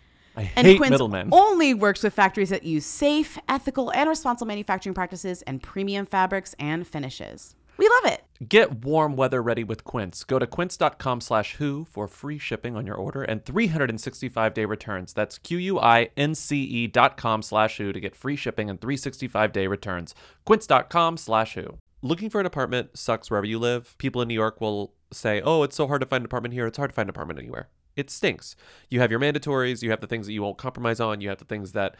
[0.37, 1.29] I And hate Quince middlemen.
[1.31, 6.55] only works with factories that use safe, ethical, and responsible manufacturing practices and premium fabrics
[6.59, 7.55] and finishes.
[7.77, 8.23] We love it.
[8.47, 10.23] Get warm weather ready with Quince.
[10.23, 15.13] Go to quince.com slash who for free shipping on your order and 365 day returns.
[15.13, 20.13] That's Q-U-I-N-C-E dot com slash who to get free shipping and 365 day returns.
[20.45, 21.77] Quince.com slash who.
[22.03, 23.95] Looking for an apartment sucks wherever you live.
[23.97, 26.67] People in New York will say, oh, it's so hard to find an apartment here.
[26.67, 27.69] It's hard to find an apartment anywhere.
[27.95, 28.55] It stinks.
[28.89, 29.81] You have your mandatories.
[29.81, 31.21] You have the things that you won't compromise on.
[31.21, 31.95] You have the things that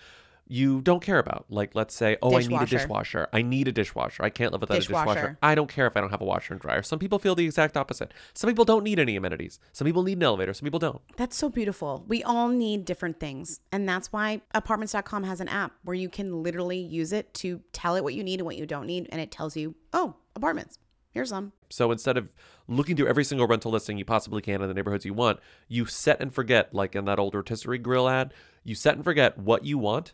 [0.48, 1.46] you don't care about.
[1.50, 2.78] Like, let's say, oh, I need a Dishwasher.
[2.78, 3.28] dishwasher.
[3.32, 4.24] I need a dishwasher.
[4.24, 5.14] I can't live without a dishwasher.
[5.14, 5.38] Dishwasher.
[5.42, 6.84] I don't care if I don't have a washer and dryer.
[6.84, 8.14] Some people feel the exact opposite.
[8.34, 9.60] Some people don't need any amenities.
[9.72, 10.54] Some people need an elevator.
[10.54, 11.02] Some people don't.
[11.16, 12.04] That's so beautiful.
[12.08, 13.62] We all need different things.
[13.72, 17.96] And that's why apartments.com has an app where you can literally use it to tell
[17.96, 19.08] it what you need and what you don't need.
[19.12, 20.78] And it tells you, oh, apartments.
[21.12, 21.52] Here's some.
[21.70, 22.30] So instead of
[22.78, 25.86] looking through every single rental listing you possibly can in the neighborhoods you want, you
[25.86, 29.66] set and forget, like in that old rotisserie grill ad, you set and forget what
[29.66, 30.14] you want,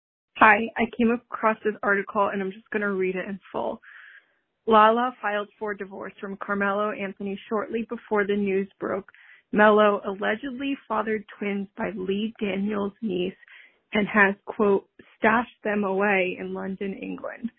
[0.41, 3.79] Hi, I came across this article and I'm just going to read it in full.
[4.65, 9.11] Lala filed for divorce from Carmelo Anthony shortly before the news broke.
[9.51, 13.35] Melo allegedly fathered twins by Lee Daniels' niece
[13.93, 14.87] and has, quote,
[15.19, 17.51] stashed them away in London, England.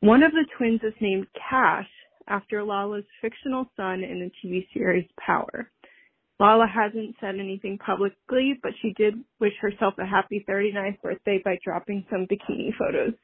[0.00, 1.86] One of the twins is named Cash
[2.26, 5.70] after Lala's fictional son in the TV series Power.
[6.40, 11.58] Lala hasn't said anything publicly, but she did wish herself a happy 39th birthday by
[11.64, 13.14] dropping some bikini photos.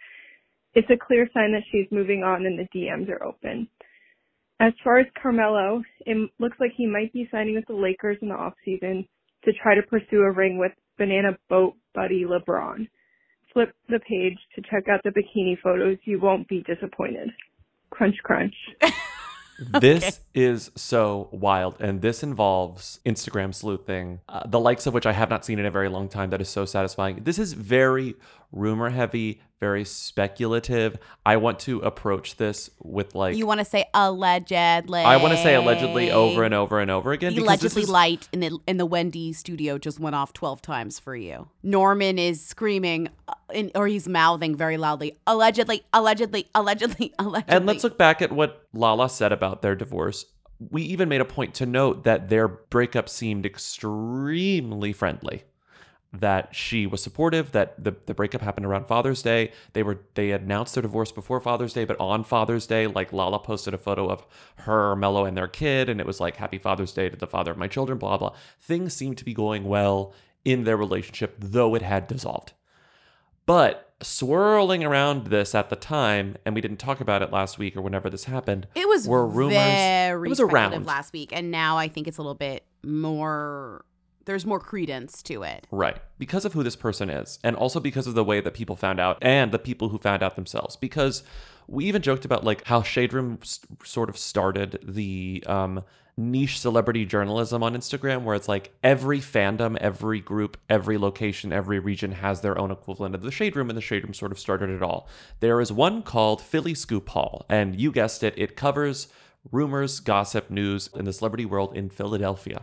[0.74, 3.68] It's a clear sign that she's moving on and the DMs are open.
[4.60, 8.28] As far as Carmelo, it looks like he might be signing with the Lakers in
[8.28, 9.08] the offseason
[9.44, 12.86] to try to pursue a ring with banana boat buddy LeBron.
[13.52, 15.98] Flip the page to check out the bikini photos.
[16.04, 17.30] You won't be disappointed.
[17.90, 18.54] Crunch, crunch.
[19.80, 21.80] This is so wild.
[21.80, 25.66] And this involves Instagram sleuthing, uh, the likes of which I have not seen in
[25.66, 26.30] a very long time.
[26.30, 27.24] That is so satisfying.
[27.24, 28.14] This is very
[28.52, 30.98] rumor heavy, very speculative.
[31.24, 33.36] I want to approach this with like.
[33.36, 35.00] you want to say allegedly.
[35.00, 37.34] I want to say allegedly over and over and over again.
[37.34, 40.32] The because this allegedly is- light in the in the Wendy studio just went off
[40.32, 41.48] twelve times for you.
[41.62, 47.54] Norman is screaming, uh, in, or he's mouthing very loudly, allegedly, allegedly, allegedly, allegedly.
[47.54, 50.24] And let's look back at what Lala said about their divorce.
[50.70, 55.44] We even made a point to note that their breakup seemed extremely friendly.
[56.12, 59.52] That she was supportive, that the, the breakup happened around Father's Day.
[59.74, 63.38] They were they announced their divorce before Father's Day, but on Father's Day, like Lala
[63.38, 66.92] posted a photo of her, Melo, and their kid, and it was like Happy Father's
[66.92, 68.34] Day to the father of my children, blah blah.
[68.60, 70.12] Things seemed to be going well
[70.44, 72.54] in their relationship, though it had dissolved.
[73.46, 77.76] But swirling around this at the time, and we didn't talk about it last week
[77.76, 78.66] or whenever this happened.
[78.74, 79.56] It was were rumors.
[79.56, 80.86] it was around.
[80.86, 83.84] last week, and now I think it's a little bit more.
[84.26, 85.66] There's more credence to it.
[85.70, 85.98] Right.
[86.18, 89.00] Because of who this person is, and also because of the way that people found
[89.00, 90.76] out and the people who found out themselves.
[90.76, 91.22] Because
[91.66, 95.84] we even joked about like how Shade Room s- sort of started the um,
[96.16, 101.78] niche celebrity journalism on Instagram, where it's like every fandom, every group, every location, every
[101.78, 104.38] region has their own equivalent of the Shade Room, and the Shade Room sort of
[104.38, 105.08] started it all.
[105.40, 109.08] There is one called Philly Scoop Hall, and you guessed it, it covers
[109.50, 112.62] rumors, gossip, news in the celebrity world in Philadelphia.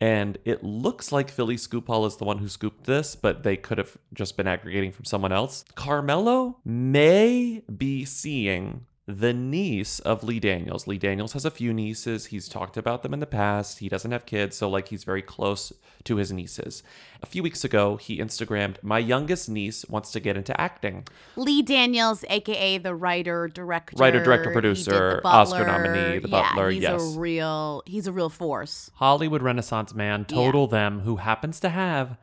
[0.00, 3.56] And it looks like Philly Scoop Hall is the one who scooped this, but they
[3.56, 5.64] could have just been aggregating from someone else.
[5.74, 8.86] Carmelo may be seeing
[9.18, 10.86] the niece of Lee Daniels.
[10.86, 12.26] Lee Daniels has a few nieces.
[12.26, 13.78] He's talked about them in the past.
[13.80, 15.72] He doesn't have kids, so like he's very close
[16.04, 16.82] to his nieces.
[17.22, 21.06] A few weeks ago, he Instagrammed, My youngest niece wants to get into acting.
[21.36, 25.20] Lee Daniels, aka the writer, director, Writer, director, he did The producer.
[25.24, 27.16] Oscar nominee, The yeah, Butler, He's yes.
[27.16, 27.82] a real.
[27.86, 28.90] He's a real force.
[28.94, 32.16] Hollywood Renaissance man, total them, who happens to have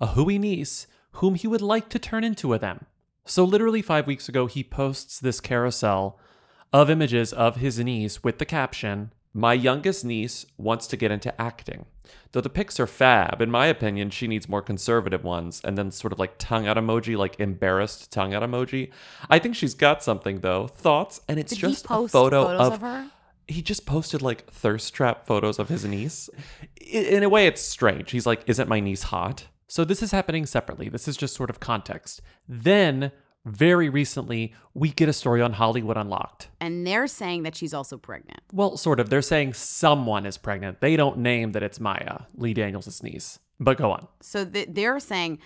[0.00, 2.84] a hooey niece whom he would like to turn into a them.
[3.26, 6.18] So, literally five weeks ago, he posts this carousel
[6.72, 11.38] of images of his niece with the caption, My youngest niece wants to get into
[11.40, 11.86] acting.
[12.32, 15.90] Though the pics are fab, in my opinion, she needs more conservative ones, and then
[15.90, 18.90] sort of like tongue out emoji, like embarrassed tongue out emoji.
[19.28, 20.68] I think she's got something though.
[20.68, 21.20] Thoughts?
[21.28, 22.08] And it's Did just a photo
[22.44, 23.10] photos of, of her?
[23.48, 26.30] he just posted like thirst trap photos of his niece.
[26.80, 28.12] In a way, it's strange.
[28.12, 29.46] He's like, Isn't my niece hot?
[29.68, 30.88] So this is happening separately.
[30.88, 32.22] This is just sort of context.
[32.48, 33.12] Then
[33.44, 36.48] very recently, we get a story on Hollywood Unlocked.
[36.60, 38.40] And they're saying that she's also pregnant.
[38.52, 39.08] Well, sort of.
[39.08, 40.80] They're saying someone is pregnant.
[40.80, 43.38] They don't name that it's Maya, Lee Daniels' niece.
[43.60, 44.08] But go on.
[44.20, 45.38] So th- they're saying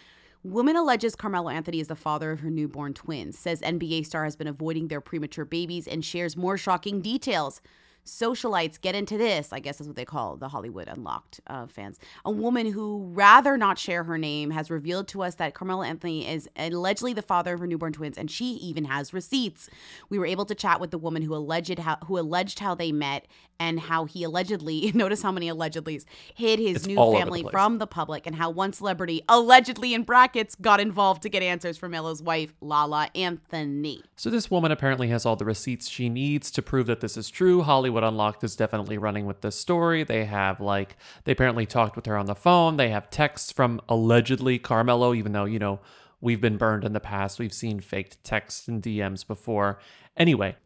[0.42, 4.34] woman alleges Carmelo Anthony is the father of her newborn twins, says NBA star has
[4.34, 7.60] been avoiding their premature babies, and shares more shocking details.
[8.04, 11.98] Socialites get into this, I guess is what they call the Hollywood Unlocked uh, fans.
[12.24, 16.26] A woman who rather not share her name has revealed to us that Carmelo Anthony
[16.26, 19.68] is allegedly the father of her newborn twins, and she even has receipts.
[20.08, 22.92] We were able to chat with the woman who alleged how who alleged how they
[22.92, 23.26] met
[23.58, 27.46] and how he allegedly notice how many allegedlys hid his It's new over the family
[27.50, 31.76] from the public, and how one celebrity allegedly in brackets got involved to get answers
[31.76, 34.02] from Melo's wife Lala Anthony.
[34.16, 37.30] So this woman apparently has all the receipts she needs to prove that this is
[37.30, 37.62] true.
[37.62, 40.04] Hollywood Unlocked is definitely running with this story.
[40.04, 42.76] They have like they apparently talked with her on the phone.
[42.76, 45.80] They have texts from allegedly Carmelo, even though, you know,
[46.20, 47.38] we've been burned in the past.
[47.38, 49.78] We've seen faked texts and DMs before.
[50.16, 50.56] Anyway,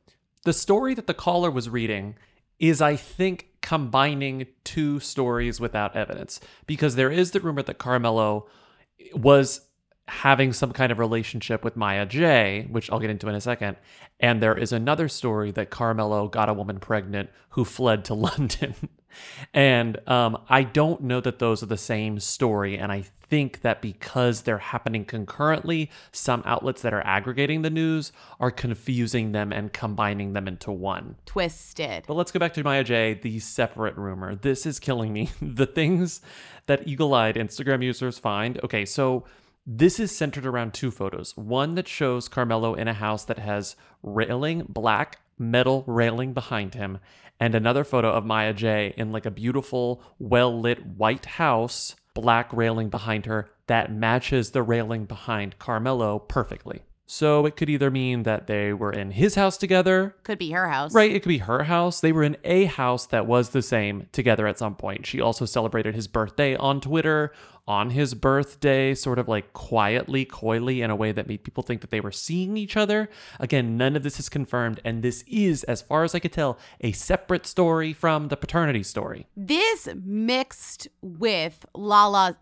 [0.44, 2.16] the story that the caller was reading
[2.58, 8.46] is I think combining two stories without evidence because there is the rumor that Carmelo
[9.14, 9.62] was
[10.06, 13.76] having some kind of relationship with Maya J, which I'll get into in a second.
[14.20, 18.74] And there is another story that Carmelo got a woman pregnant who fled to London.
[19.54, 22.76] and um, I don't know that those are the same story.
[22.76, 28.12] And I think that because they're happening concurrently, some outlets that are aggregating the news
[28.38, 31.16] are confusing them and combining them into one.
[31.24, 32.04] Twisted.
[32.06, 34.34] But let's go back to Maya J, the separate rumor.
[34.34, 35.30] This is killing me.
[35.40, 36.20] the things
[36.66, 38.62] that eagle eyed Instagram users find.
[38.62, 39.24] Okay, so
[39.66, 41.36] this is centered around two photos.
[41.36, 46.98] One that shows Carmelo in a house that has railing, black metal railing behind him,
[47.40, 52.52] and another photo of Maya J in like a beautiful, well lit white house, black
[52.52, 56.82] railing behind her that matches the railing behind Carmelo perfectly.
[57.06, 60.68] So it could either mean that they were in his house together, Could be her
[60.68, 60.94] house.
[60.94, 62.00] Right, it could be her house.
[62.00, 65.04] They were in a house that was the same together at some point.
[65.04, 67.32] She also celebrated his birthday on Twitter
[67.66, 71.80] on his birthday, sort of like quietly, coyly, in a way that made people think
[71.80, 73.08] that they were seeing each other.
[73.40, 76.58] Again, none of this is confirmed, and this is, as far as I could tell,
[76.80, 79.26] a separate story from the paternity story.
[79.36, 82.36] This mixed with Lala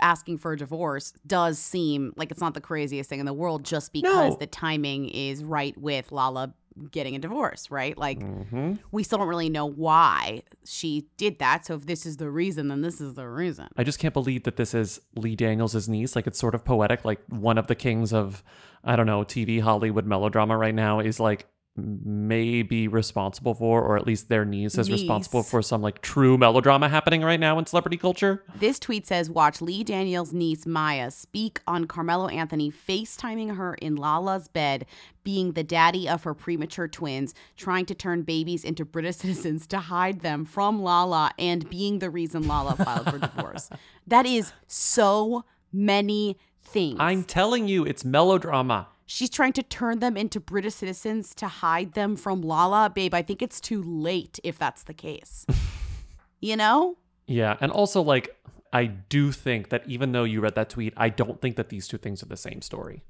[0.00, 3.62] asking for a divorce does seem like it's not the craziest thing in the world
[3.62, 4.36] just because No.
[4.40, 6.54] the timing is right with Lala
[6.90, 7.96] getting a divorce, right?
[7.96, 8.74] Like Mm-hmm.
[8.90, 11.66] we still don't really know why she did that.
[11.66, 13.68] So if this is the reason, then this is the reason.
[13.76, 16.14] I just can't believe that this is Lee Daniels' niece.
[16.16, 17.04] Like it's sort of poetic.
[17.04, 18.42] Like one of the kings of,
[18.84, 24.06] I don't know, TV Hollywood melodrama right now is like maybe responsible for, or at
[24.06, 27.96] least their niece is responsible for some like true melodrama happening right now in celebrity
[27.96, 28.44] culture.
[28.54, 33.96] This tweet says, "Watch Lee Daniels' niece Maya speak on Carmelo Anthony FaceTiming her in
[33.96, 34.84] Lala's bed,
[35.24, 39.78] being the daddy of her premature twins, trying to turn babies into British citizens to
[39.78, 43.70] hide them from Lala, and being the reason Lala filed for divorce."
[44.04, 46.96] That is so many things.
[46.98, 48.88] I'm telling you, it's melodrama.
[49.06, 53.14] She's trying to turn them into British citizens to hide them from Lala, babe.
[53.14, 55.46] I think it's too late if that's the case.
[56.40, 56.96] you know?
[57.26, 58.36] Yeah, and also like
[58.72, 61.86] I do think that even though you read that tweet, I don't think that these
[61.86, 63.04] two things are the same story.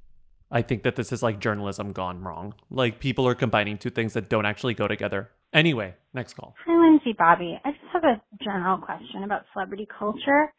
[0.50, 2.54] I think that this is like journalism gone wrong.
[2.68, 5.30] Like people are combining two things that don't actually go together.
[5.52, 6.54] Anyway, next call.
[6.66, 7.58] Hi, Lindsay Bobby.
[7.64, 10.52] I just have a general question about celebrity culture.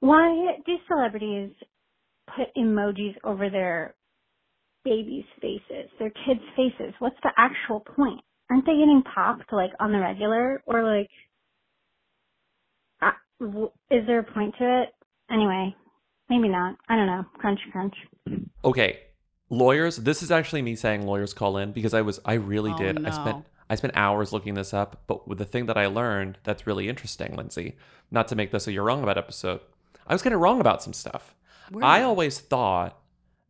[0.00, 1.50] Why do celebrities
[2.36, 3.94] put emojis over their
[4.84, 6.94] babies' faces, their kids' faces?
[6.98, 8.20] What's the actual point?
[8.50, 11.08] Aren't they getting popped like on the regular, or like,
[13.00, 14.88] uh, is there a point to it?
[15.30, 15.74] Anyway,
[16.28, 16.76] maybe not.
[16.88, 17.24] I don't know.
[17.38, 17.94] Crunch, crunch.
[18.64, 19.00] Okay,
[19.48, 19.96] lawyers.
[19.96, 23.06] This is actually me saying lawyers call in because I was I really Oh, did.
[23.06, 26.38] I spent I spent hours looking this up, but with the thing that I learned
[26.44, 27.76] that's really interesting, Lindsay,
[28.10, 29.60] not to make this a you're wrong about episode,
[30.06, 31.34] I was kind of wrong about some stuff.
[31.70, 32.98] Were I always thought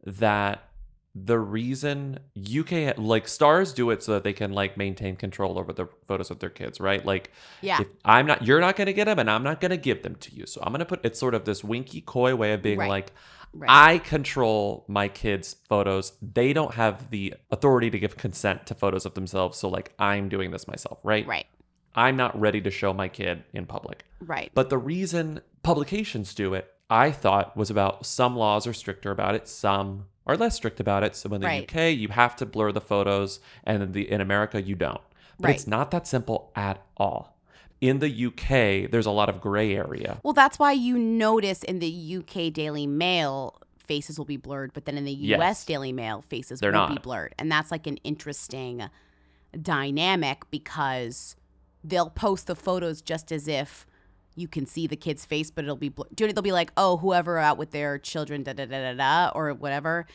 [0.05, 0.69] that
[1.15, 5.73] the reason UK like stars do it so that they can like maintain control over
[5.73, 7.05] the photos of their kids, right?
[7.05, 7.81] Like Yeah.
[7.83, 10.03] if I'm not you're not going to get them and I'm not going to give
[10.03, 10.47] them to you.
[10.47, 12.89] So I'm going to put it's sort of this winky coy way of being Right.
[12.89, 13.13] like
[13.55, 13.69] Right.
[13.71, 16.13] I control my kids' photos.
[16.23, 19.59] They don't have the authority to give consent to photos of themselves.
[19.59, 21.27] So, like, I'm doing this myself, right?
[21.27, 21.45] Right.
[21.95, 24.05] I'm not ready to show my kid in public.
[24.21, 24.51] Right.
[24.55, 29.35] But the reason publications do it, I thought, was about some laws are stricter about
[29.35, 31.17] it, some are less strict about it.
[31.17, 31.63] So, in the Right.
[31.69, 35.01] UK, you have to blur the photos, and in, the, in America, you don't.
[35.39, 35.55] But Right.
[35.57, 37.37] it's not that simple at all.
[37.81, 40.21] In the UK, there's a lot of gray area.
[40.23, 44.85] Well, that's why you notice in the UK Daily Mail faces will be blurred, but
[44.85, 45.39] then in the Yes.
[45.39, 45.65] U.S.
[45.65, 48.89] Daily Mail, faces They're won't be blurred, and that's like an interesting
[49.61, 51.37] dynamic because
[51.85, 53.87] they'll post the photos just as if
[54.35, 56.11] you can see the kid's face, but it'll be blurred.
[56.17, 59.53] They'll be like, "Oh, whoever out with their children, da da da da da," or
[59.55, 60.07] whatever.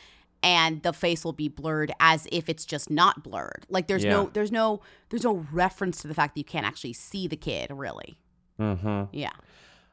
[0.42, 3.66] And the face will be blurred as if it's just not blurred.
[3.68, 4.10] Like there's Yeah.
[4.10, 7.36] no, there's no, there's no reference to the fact that you can't actually see the
[7.36, 8.18] kid, really.
[8.60, 9.04] Mm-hmm.
[9.12, 9.32] Yeah.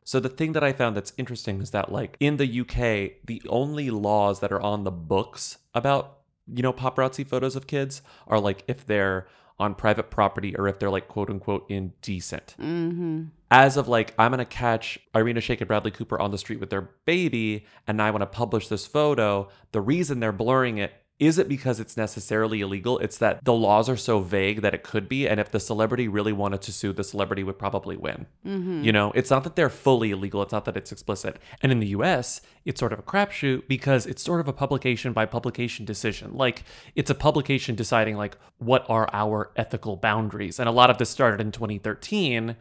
[0.04, 3.42] So the thing that I found that's interesting is that like in the UK, the
[3.50, 6.20] only laws that are on the books about,
[6.54, 9.26] you know, paparazzi photos of kids are like if they're
[9.58, 12.56] on private property or if they're like quote unquote indecent.
[12.60, 13.24] Mm-hmm.
[13.52, 16.70] As of like, I'm gonna catch Irina Shayk and Bradley Cooper on the street with
[16.70, 19.50] their baby, and I want to publish this photo.
[19.72, 23.00] The reason they're blurring it isn't because it's necessarily illegal.
[23.00, 26.08] It's that the laws are so vague that it could be, and if the celebrity
[26.08, 28.26] really wanted to sue, the celebrity would probably win.
[28.46, 28.84] Mhm.
[28.84, 30.42] You know, it's not that they're fully illegal.
[30.42, 31.38] It's not that it's explicit.
[31.62, 35.14] And in the U.S., it's sort of a crapshoot because it's sort of a publication
[35.14, 36.32] by publication decision.
[36.34, 36.64] Like
[36.96, 40.60] it's a publication deciding like what are our ethical boundaries.
[40.60, 42.56] And a lot of this started in 2013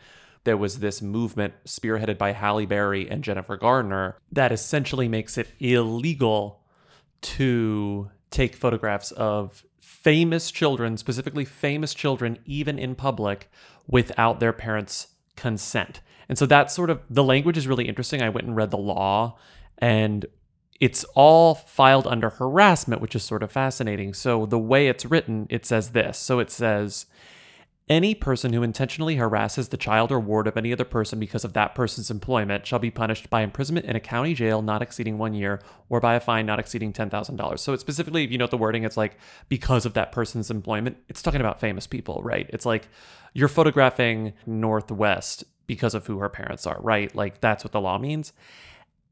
[0.45, 5.49] there was this movement spearheaded by Halle Berry and Jennifer Garner that essentially makes it
[5.59, 6.61] illegal
[7.23, 13.51] to take photographs of famous children, specifically famous children, even in public,
[13.87, 16.01] without their parents' consent.
[16.29, 18.23] And so that's sort of the language is really interesting.
[18.23, 19.39] I went and read the law,
[19.79, 20.27] and
[20.81, 24.15] it's all filed under harassment, which is sort of fascinating.
[24.15, 26.19] So the way it's written, it says this.
[26.19, 27.07] So it says,
[27.89, 31.53] any person who intentionally harasses the child or ward of any other person because of
[31.53, 35.35] that person's employment shall be punished by imprisonment in a county jail not exceeding one
[35.35, 35.61] year
[35.91, 37.59] or by a fine not exceeding $10,000.
[37.59, 39.19] So it's specifically, if you know the wording, it's like
[39.51, 40.97] because of that person's employment.
[41.11, 42.49] It's talking about famous people, right?
[42.49, 42.89] It's like
[43.35, 47.15] you're photographing North West because of who her parents are, right?
[47.15, 48.33] Like that's what the law means.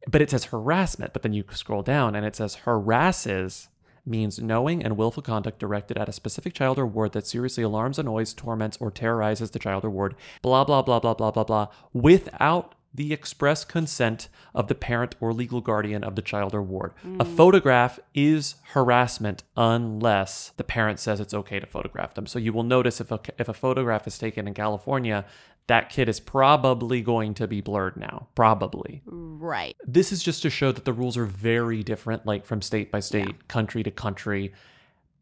[0.09, 3.69] But it says harassment, but then you scroll down and it says harasses
[4.05, 7.99] means knowing and willful conduct directed at a specific child or ward that seriously alarms,
[7.99, 11.69] annoys, torments, or terrorizes the child or ward, blah, blah, blah, blah, blah, blah, blah,
[11.93, 16.93] without the express consent of the parent or legal guardian of the child or ward.
[17.05, 17.37] A Mm.
[17.37, 22.27] photograph is harassment unless the parent says it's okay to photograph them.
[22.27, 25.25] So you will notice if a, if a photograph is taken in California,
[25.69, 28.29] that kid is probably going to be blurred now.
[28.35, 29.01] Probably.
[29.07, 29.75] Right.
[29.87, 33.01] This is just to show that the rules are very different, like from state by
[33.01, 34.53] state, country to country.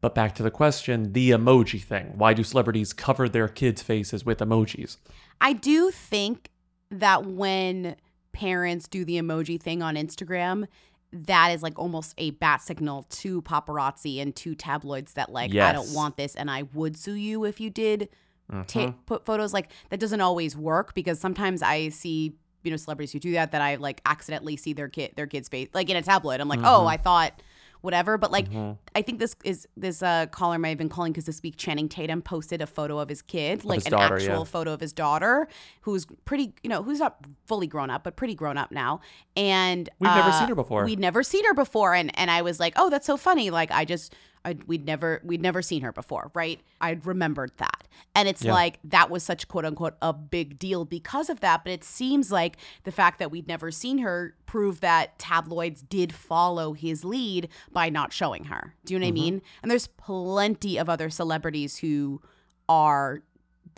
[0.01, 2.14] But back to the question the emoji thing.
[2.16, 4.97] Why do celebrities cover their kids' faces with emojis?
[5.43, 6.51] I do think
[6.91, 7.97] that when
[8.32, 10.66] parents do the emoji thing on Instagram,
[11.12, 15.72] that is like almost a bat signal to paparazzi and to tabloids that like I
[15.72, 18.09] don't want this and I would sue you if you did
[18.49, 18.95] ta- Mhm.
[19.07, 23.18] put photos like that doesn't always work because sometimes I see you know celebrities who
[23.18, 26.03] do that that I like accidentally see their kid their kid's face like in a
[26.03, 26.41] tabloid.
[26.41, 26.91] I'm like, oh, Mhm.
[26.93, 27.43] I thought
[27.81, 28.76] whatever, but like Mhm.
[28.95, 31.89] I think this is this uh, caller might have been calling because this week Channing
[31.89, 34.45] Tatum posted a photo of his kid, like his an daughter, actual yeah.
[34.45, 35.49] photo of his daughter,
[35.83, 39.01] who's pretty, you know, who's not fully grown up, but pretty grown up now.
[39.37, 40.85] And We've never uh, seen her before.
[40.85, 43.51] We'd never seen her before, and and I was like, oh, that's so funny.
[43.51, 44.14] Like I just.
[44.45, 46.61] I, we'd never we'd never seen her before, right?
[46.80, 48.55] I'd remembered that, and it's Yeah.
[48.55, 51.62] like that was such quote unquote a big deal because of that.
[51.64, 56.12] But it seems like the fact that we'd never seen her proved that tabloids did
[56.14, 58.74] follow his lead by not showing her.
[58.86, 59.18] Do you know what Mhm.
[59.18, 59.43] I mean?
[59.62, 62.22] And there's plenty of other celebrities who
[62.68, 63.22] are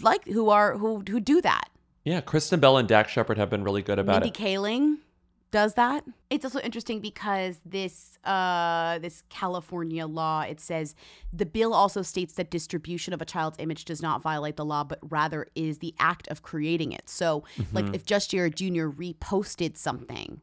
[0.01, 1.69] like who are who who do that.
[2.05, 4.35] Yeah, Kristen Bell and Dax Shepard have been really good about Mindy it.
[4.35, 4.99] Kaling
[5.53, 6.05] does that.
[6.31, 10.95] It's also interesting because this uh this California law it says
[11.33, 14.83] the bill also states that distribution of a child's image does not violate the law
[14.83, 17.09] but rather is the act of creating it.
[17.09, 17.95] So like Mhm.
[17.95, 18.87] if Just Jared Jr.
[18.89, 20.41] reposted something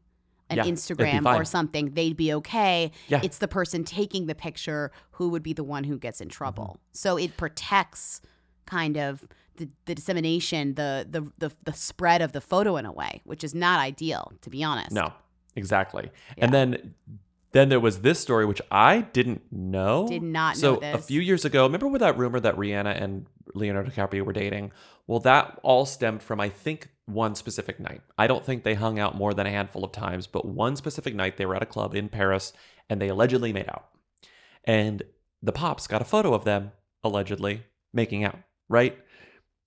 [0.48, 2.90] an Yeah, Instagram or something, they'd be okay.
[3.06, 3.20] Yeah.
[3.22, 6.32] It's the person taking the picture who would be the one who gets in Mm-hmm.
[6.36, 6.80] trouble.
[6.92, 8.20] So it protects
[8.66, 9.26] kind of
[9.60, 13.44] the, the dissemination, the, the the the spread of the photo in a way, which
[13.44, 14.90] is not ideal, to be honest.
[14.90, 15.12] No,
[15.54, 16.10] exactly.
[16.38, 16.94] And then
[17.52, 20.08] then there was this story which I didn't know.
[20.08, 23.00] Did not so know So a few years ago, remember with that rumor that Rihanna
[23.00, 24.72] and Leonardo DiCaprio were dating?
[25.06, 28.00] Well, that all stemmed from I think one specific night.
[28.16, 31.14] I don't think they hung out more than a handful of times, but one specific
[31.14, 32.52] night they were at a club in Paris
[32.88, 33.88] and they allegedly made out.
[34.64, 35.02] And
[35.42, 38.38] the pops got a photo of them allegedly making out,
[38.68, 38.96] right?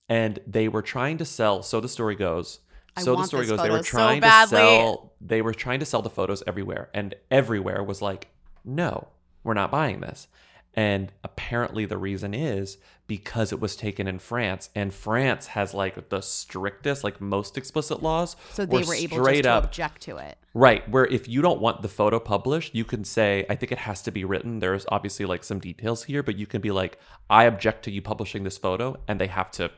[0.09, 2.59] And they were trying to sell, so the story goes.
[2.95, 5.85] I So the story goes, they were so trying to sell they were trying to
[5.85, 8.27] sell the photos everywhere and everywhere was like,
[8.63, 9.07] "No,
[9.43, 10.27] we're not buying this."
[10.75, 16.09] And apparently, the reason is because it was taken in France, and France has like
[16.09, 18.35] the strictest, like most explicit laws.
[18.51, 20.37] So they were able straight just to up, object to it.
[20.55, 23.79] Right, where if you don't want the photo published, you can say, I think it
[23.79, 24.59] has to be written.
[24.59, 26.99] There's obviously like some details here, but you can be like,
[27.29, 29.71] I object to you publishing this photo, and they have to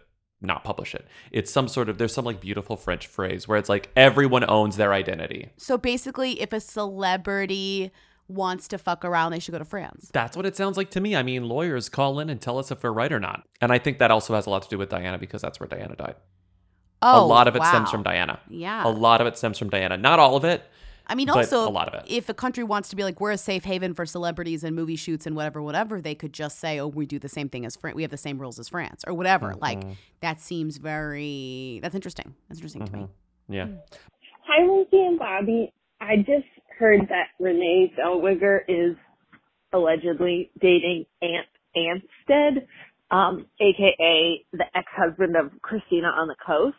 [0.46, 1.06] not publish it.
[1.32, 4.78] It's some sort of, there's some like beautiful French phrase where it's like everyone owns
[4.78, 5.50] their identity.
[5.58, 7.92] So basically, if a celebrity
[8.28, 10.10] wants to fuck around, they should go to France.
[10.14, 11.16] That's what it sounds like to me.
[11.16, 13.48] I mean, lawyers call in and tell us if we're right or not.
[13.62, 15.68] And I think that also has a lot to do with Diana because that's where
[15.68, 16.16] Diana died.
[17.02, 18.40] Oh, a lot of it stems from Diana.
[18.50, 18.88] Yeah.
[18.88, 19.98] A lot of it stems from Diana.
[19.98, 20.64] Not all of it.
[21.08, 22.10] I mean, but also, a lot of it.
[22.12, 24.96] if a country wants to be like, we're a safe haven for celebrities and movie
[24.96, 27.76] shoots and whatever, whatever, they could just say, oh, we do the same thing as
[27.76, 27.96] France.
[27.96, 29.54] We have the same rules as France or whatever.
[29.56, 29.96] Like, Mhm.
[30.22, 32.34] that seems very, that's interesting.
[32.50, 33.08] That's interesting to me.
[33.48, 33.68] Yeah.
[34.48, 35.72] Hi, Lindsay and Bobby.
[36.02, 36.48] I just
[36.80, 38.96] heard that Renee Zellweger is
[39.74, 42.68] allegedly dating Ant Anstead,
[43.12, 46.78] um, aka the ex-husband of Christina on the Coast.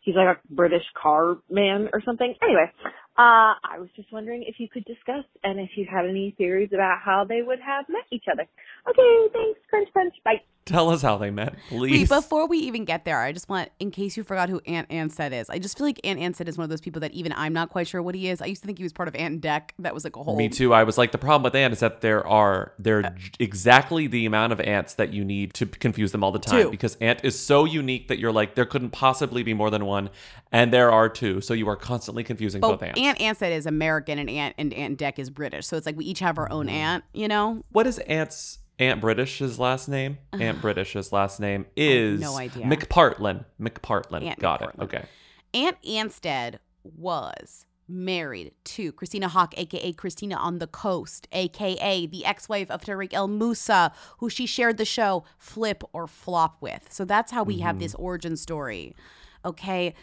[0.00, 2.34] He's like a British car man or something.
[2.42, 2.70] Anyway,
[3.16, 6.70] uh, I was just wondering if you could discuss and if you had any theories
[6.72, 8.46] about how they would have met each other.
[8.88, 9.60] Okay, thanks.
[9.70, 10.14] Crunch, crunch.
[10.24, 10.40] Bye.
[10.66, 12.08] Tell us how they met, Wait, please.
[12.08, 15.32] before we even get there, I just want, in case you forgot who Ant Anstead
[15.38, 17.52] is, I just feel like Ant Anstead is one of those people that even I'm
[17.52, 18.40] not quite sure what he is.
[18.40, 19.74] I used to think he was part of Aunt Deck.
[19.78, 20.38] That was like a whole.
[20.38, 20.72] Me too.
[20.72, 24.06] I was like, the problem with ant is that there are there are j- exactly
[24.06, 26.70] the amount of ants that you need to confuse them all the time Two.
[26.70, 30.08] because ant is so unique that you're like there couldn't possibly be more than one,
[30.50, 32.98] and there are two, so you are constantly confusing But both ants.
[33.04, 35.66] Ant Anstead is American and Aunt and Aunt Deck is British.
[35.66, 36.74] So it's like we each have our own Mm-hmm.
[36.76, 37.62] aunt, you know?
[37.70, 40.18] what is Aunt's Aunt British's last name?
[40.32, 42.64] Aunt British's last name is no idea.
[42.66, 43.44] McPartlin.
[43.60, 44.22] McPartlin.
[44.24, 44.70] Aunt Got it.
[44.80, 45.04] Okay.
[45.52, 52.70] Ant Anstead was married to Christina Haack, aka Christina on the Coast, aka the ex-wife
[52.70, 56.86] of Tarek El Moussa, who she shared the show Flip or Flop with.
[56.90, 57.80] So that's how we have Mhm.
[57.80, 58.96] this origin story.
[59.44, 59.94] Okay,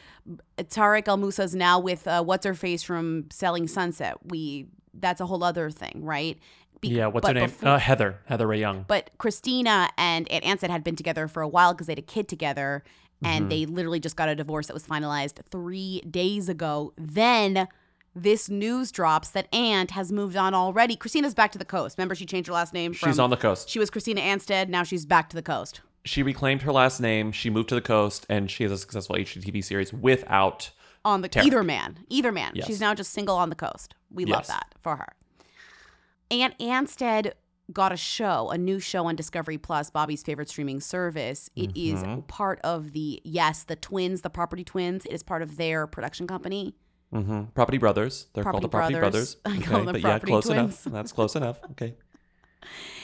[0.57, 4.15] Tarek El Moussa is now with uh, what's her face from Selling Sunset.
[4.25, 6.37] We that's a whole other thing, right?
[6.81, 7.07] Be- yeah.
[7.07, 7.45] What's her name?
[7.45, 8.19] before- uh, Heather.
[8.25, 8.85] Heather Rae Young.
[8.87, 12.03] but Christina and Ant Anstead had been together for a while because they had a
[12.03, 12.83] kid together,
[13.23, 13.49] and Mhm.
[13.49, 16.93] they literally just got a divorce that was finalized three days ago.
[16.97, 17.67] Then
[18.13, 20.95] this news drops that Ant has moved on already.
[20.97, 21.97] Christina's back to the coast.
[21.97, 22.91] Remember, she changed her last name.
[22.93, 23.69] She's on the coast.
[23.69, 24.67] She was Christina Anstead.
[24.67, 25.79] Now she's back to the coast.
[26.03, 27.31] She reclaimed her last name.
[27.31, 30.71] She moved to the coast, and she has a successful HGTV series without
[31.05, 31.45] On the Tarek.
[31.45, 32.51] either man, either man.
[32.55, 32.67] Yes.
[32.67, 33.93] She's now just single on the coast.
[34.09, 35.13] We love that for her.
[36.31, 37.33] Ant Anstead
[37.73, 41.49] got a show, a new show on Discovery Plus, Bobby's favorite streaming service.
[41.55, 42.27] It is Mhm.
[42.27, 45.05] part of the yes, the twins, the Property Twins.
[45.05, 46.75] It is part of their production company.
[47.13, 48.27] hmm Property Brothers.
[48.33, 49.35] They're called the Property Brothers.
[49.35, 49.63] Brothers.
[49.65, 50.85] I call them but Property yeah, close Twins.
[50.85, 50.93] enough.
[50.93, 51.59] That's close enough.
[51.71, 51.95] Okay.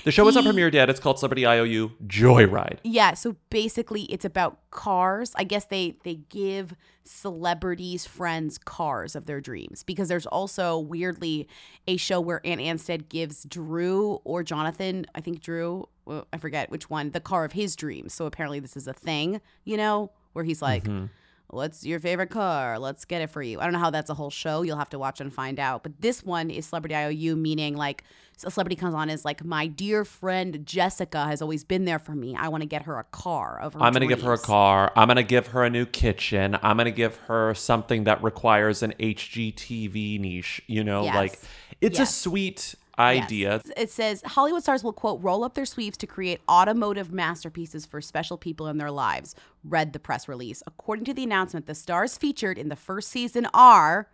[0.04, 0.90] The show He- premiered yet.
[0.90, 2.80] It's called Celebrity IOU Joyride.
[2.84, 5.34] Yeah, so basically it's about cars.
[5.36, 11.48] I guess they they give celebrities friends cars of their dreams because there's also weirdly
[11.88, 16.70] a show where Ant Anstead gives Drew or Jonathan, I think Drew, well, I forget
[16.70, 18.14] which one, the car of his dreams.
[18.14, 21.10] So apparently this is a thing, you know, where he's like Mhm.
[21.50, 22.78] What's your favorite car?
[22.78, 23.62] Let's get it for you.
[23.62, 24.64] I don't know how that's a whole show.
[24.64, 25.82] You'll have to watch and find out.
[25.82, 28.04] But this one is Celebrity IOU, meaning like
[28.44, 32.14] a celebrity comes on as like my dear friend Jessica has always been there for
[32.14, 32.36] me.
[32.36, 33.60] I want to get her a car.
[33.62, 34.92] I'm going to give her a car.
[34.96, 36.58] I'm going to give her a new kitchen.
[36.62, 40.62] I'm going to give her something that requires an HGTV niche.
[40.68, 41.16] You know, Yes.
[41.16, 41.40] like
[41.82, 42.10] it's Yes.
[42.10, 43.24] a sweet Yes.
[43.24, 43.62] idea.
[43.76, 48.02] It says Hollywood stars will quote roll up their sleeves to create automotive masterpieces for
[48.02, 49.36] special people in their lives.
[49.64, 50.64] Read the press release.
[50.66, 54.10] According to the announcement, the stars featured in the first season are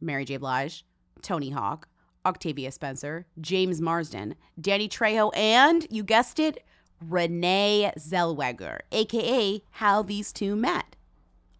[0.00, 0.36] Mary J.
[0.36, 0.84] Blige,
[1.22, 1.88] Tony Hawk,
[2.28, 6.62] Octavia Spencer, James Marsden, Danny Trejo, and you guessed it,
[7.00, 10.94] Renee Zellweger, aka how these two met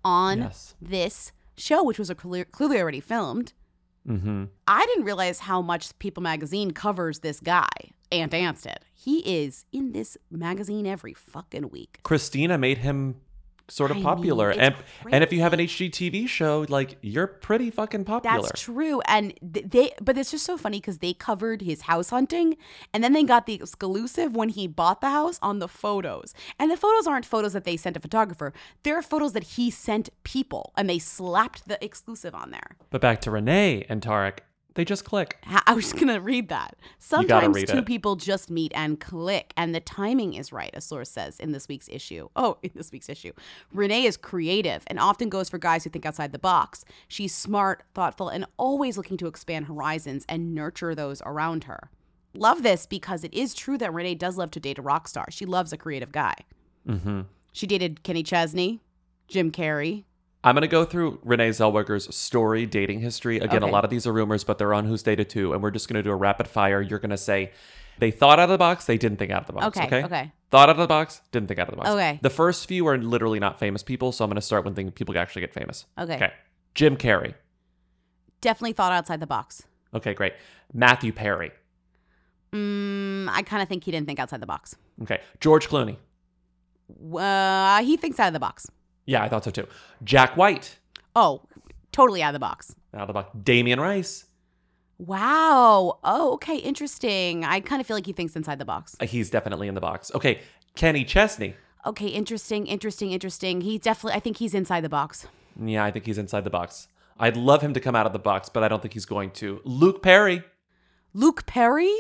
[0.05, 0.75] on Yes.
[0.81, 3.53] this show, which was a clear, clearly already filmed.
[4.07, 4.45] Mm-hmm.
[4.67, 7.69] I didn't realize how much People magazine covers this guy,
[8.13, 8.79] Ant Anstead.
[8.95, 12.01] He is in this magazine every fucking week.
[12.03, 13.17] Christina made him
[13.69, 16.99] sort of I popular, mean, and it's and if you have an HGTV show, like
[17.03, 18.43] you're pretty fucking popular.
[18.43, 19.93] That's true, and they.
[20.01, 22.57] But it's just so funny because they covered his house hunting,
[22.93, 26.35] and then they got the exclusive when he bought the house on the photos.
[26.59, 28.53] And the photos aren't photos that they sent a photographer;
[28.83, 32.77] they're photos that he sent people, and they slapped the exclusive on there.
[32.91, 34.39] But back to Renee and Tarek,
[34.79, 35.37] they just click.
[35.67, 36.77] I was gonna read that.
[37.01, 37.87] Sometimes read two it.
[37.87, 41.67] people just meet and click, and the timing is right, a source says in this
[41.67, 42.29] week's issue.
[42.37, 43.33] Oh, in this week's issue.
[43.73, 46.85] Renee is creative and often goes for guys who think outside the box.
[47.09, 51.91] She's smart, thoughtful, and always looking to expand horizons and nurture those around her.
[52.33, 55.27] love this because it is true that Renee does love to date a rock star.
[55.31, 56.35] She loves a creative guy.
[56.89, 57.23] Mm-hmm.
[57.53, 58.81] She dated Kenny Chesney,
[59.27, 60.05] Jim Carrey.
[60.49, 63.37] I'm going to go through Renee Zellweger's story, dating history.
[63.39, 63.69] Again, Okay.
[63.69, 65.53] a lot of these are rumors, but they're on Who's Dated Who.
[65.53, 66.81] And we're just going to do a rapid fire.
[66.81, 67.53] You're going to say
[67.99, 69.77] they thought out of the box, they didn't think out of the box.
[69.77, 70.05] Okay, Okay.
[70.05, 70.33] okay.
[70.51, 71.91] Thought out of the box, didn't think out of the box.
[71.91, 72.19] Okay.
[72.23, 74.13] The first few are literally not famous people.
[74.13, 75.85] So I'm going to start when thing- people actually get famous.
[75.99, 76.15] Okay.
[76.15, 76.33] Okay.
[76.75, 77.35] Jim Carrey.
[78.41, 79.65] Definitely thought outside the box.
[79.93, 80.33] Okay, great.
[80.73, 81.51] Matthew Perry.
[82.53, 84.75] Mm, I kind of think he didn't think outside the box.
[85.03, 85.21] Okay.
[85.41, 85.97] George Clooney.
[87.15, 88.71] Uh, he thinks out of the box.
[89.09, 89.67] Yeah, I thought so too.
[90.05, 90.79] Jack White.
[91.17, 91.41] Oh,
[91.93, 92.75] totally out of the box.
[92.93, 93.31] Out of the box.
[93.43, 94.27] Damien Rice.
[94.99, 95.99] Wow.
[96.05, 96.57] Oh, okay.
[96.57, 97.43] Interesting.
[97.45, 98.97] I kind of feel like he thinks inside the box.
[99.01, 100.11] Uh, He's definitely in the box.
[100.15, 100.41] Okay.
[100.75, 101.55] Kenny Chesney.
[101.87, 102.09] Okay.
[102.09, 102.67] Interesting.
[102.67, 103.13] Interesting.
[103.13, 103.63] Interesting.
[103.63, 105.27] He definitely, I think he's inside the box.
[105.59, 106.89] Yeah, I think he's inside the box.
[107.19, 109.31] I'd love him to come out of the box, but I don't think he's going
[109.33, 109.61] to.
[109.65, 110.43] Luke Perry.
[111.15, 111.93] Luke Perry?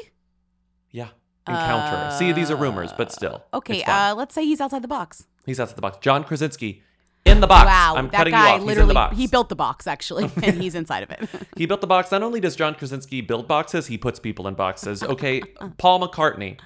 [0.90, 1.09] Yeah.
[1.46, 2.16] Encounter.
[2.18, 3.44] See, these are rumors, but still.
[3.54, 3.82] Okay.
[3.84, 5.26] Uh, let's say he's outside the box.
[5.46, 5.96] he's outside the box.
[6.00, 6.82] John Krasinski.
[7.28, 7.66] In the box.
[7.66, 7.94] Wow.
[7.96, 8.60] I'm that cutting guy you off.
[8.60, 9.16] He's in the literally, box.
[9.16, 11.28] he built the box actually, and he's inside of it.
[11.56, 12.12] He built the box.
[12.12, 15.02] Not only does John Krasinski build boxes, he puts people in boxes.
[15.02, 15.40] Okay,
[15.78, 16.58] Paul McCartney.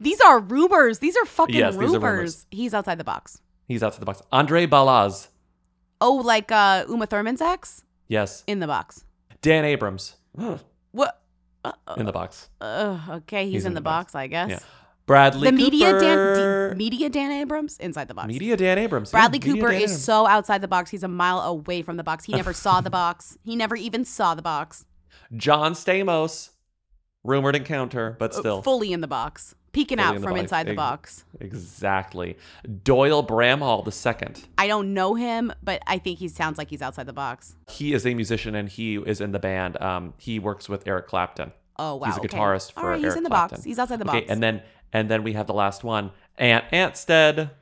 [0.00, 1.00] These are rumors.
[1.00, 1.94] These are fucking Yes, rumors.
[1.94, 2.46] are rumors.
[2.50, 3.40] He's outside the box.
[3.66, 4.22] He's outside the box.
[4.32, 5.28] Andre Balazs.
[6.00, 7.84] Oh, like uh, Uma Thurman's ex?
[8.06, 8.44] Yes.
[8.46, 9.04] In the box.
[9.42, 10.16] Dan Abrams.
[10.92, 11.20] What?
[11.96, 12.48] in the box.
[12.60, 14.50] Uh, okay, he's, in, the, box, I guess.
[14.50, 14.58] Yeah.
[15.08, 16.00] Bradley the media Cooper.
[16.68, 18.28] Dan, D- media Dan Abrams inside the box.
[18.28, 19.10] Media Dan Abrams.
[19.10, 20.04] Bradley Media Cooper Dan is Abrams.
[20.04, 20.90] so outside the box.
[20.90, 22.24] He's a mile away from the box.
[22.26, 23.36] He never saw the box.
[23.42, 24.84] He never even saw the box.
[25.34, 26.50] John Stamos.
[27.24, 28.62] Rumored encounter, but Uh, still.
[28.62, 30.40] fully in the box, peeking Fully out in from box.
[30.40, 31.24] inside the box.
[31.40, 32.38] Exactly.
[32.84, 34.46] Doyle Bramhall the second.
[34.56, 37.56] I don't know him, but I think he sounds like he's outside the box.
[37.68, 39.80] He is a musician and he is in the band.
[39.82, 41.52] Um, he works with Eric Clapton.
[41.76, 42.28] Oh wow, He's a okay.
[42.36, 43.56] guitarist for All right, he's Eric in the Clapton.
[43.56, 43.64] box.
[43.64, 44.30] He's outside the okay, box.
[44.30, 44.62] and then
[44.92, 47.50] and then we have the last one, Ant Anstead.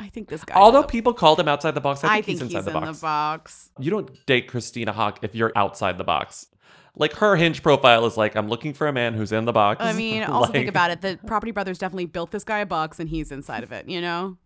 [0.00, 0.54] I think this guy.
[0.54, 2.84] Although people called him outside the box, I I think, think he's inside the in
[2.84, 2.98] box.
[2.98, 3.70] the box.
[3.80, 6.46] You don't date Christina Haack if you're outside the box.
[6.94, 9.80] Like her hinge profile is like, I'm looking for a man who's in the box.
[9.84, 11.00] I mean, also think about it.
[11.00, 13.88] The Property Brothers definitely built this guy a box, and he's inside of it.
[13.88, 14.36] You know,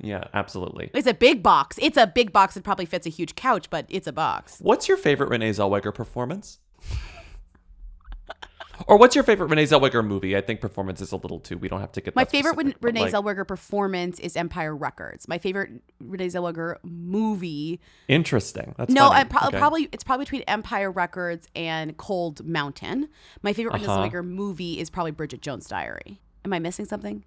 [0.00, 0.90] Yeah, absolutely.
[0.94, 1.78] it's a big box.
[1.80, 2.56] It's a big box.
[2.56, 4.58] It probably fits a huge couch, but it's a box.
[4.60, 6.58] What's your favorite Renee Zellweger performance?
[8.86, 10.36] or what's your favorite Renee Zellweger movie?
[10.36, 11.58] I think performance is a little too.
[11.58, 15.28] We don't have to get My favorite specific, Renee like, Zellweger performance is Empire Records.
[15.28, 15.70] My favorite
[16.00, 17.80] Renee Zellweger movie.
[18.08, 18.74] Interesting.
[18.78, 19.20] That's no, funny.
[19.20, 19.58] I pro- Okay.
[19.58, 23.08] probably it's probably between Empire Records and Cold Mountain.
[23.42, 24.08] My favorite Renee Uh-huh.
[24.08, 26.20] Zellweger movie is probably Bridget Jones' Diary.
[26.44, 27.24] Am I missing something?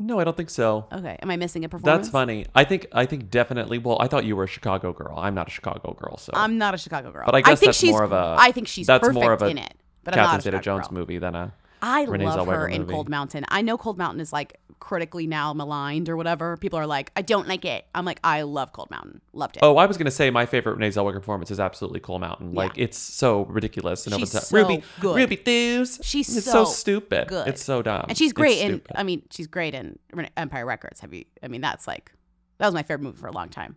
[0.00, 0.86] No, I don't think so.
[0.92, 2.06] Okay, am I missing a performance?
[2.06, 2.46] That's funny.
[2.54, 3.78] I think I think definitely.
[3.78, 5.14] Well, I thought you were a Chicago girl.
[5.18, 6.30] I'm not a Chicago girl, so.
[6.34, 7.24] I'm not a Chicago girl.
[7.26, 8.36] But I guess think that's she's, more of a.
[8.38, 9.74] I think she's that's perfect more of a in it,
[10.04, 11.52] but Catherine not a Chicago Zeta-Jones movie than a.
[11.80, 12.92] I Renee love Zellweger her in movie.
[12.92, 13.44] Cold Mountain.
[13.48, 16.56] I know Cold Mountain is like critically now maligned or whatever.
[16.56, 17.84] People are like, I don't like it.
[17.94, 19.20] I'm like, I love Cold Mountain.
[19.32, 19.62] Loved it.
[19.62, 22.52] Oh, I was gonna say my favorite Renee Zellweger performance is absolutely Cold Mountain.
[22.52, 25.16] Like it's so ridiculous and She's so Ruby, good.
[25.16, 26.00] Ruby Thewes.
[26.02, 27.28] She's it's so, so, stupid.
[27.28, 27.46] Good.
[27.46, 28.06] It's so dumb.
[28.08, 28.82] And she's great in.
[28.96, 29.98] I mean, she's great in
[30.36, 31.00] Empire Records.
[31.00, 31.24] Have you?
[31.42, 32.12] I mean, that's like
[32.58, 33.76] that was my favorite movie for a long time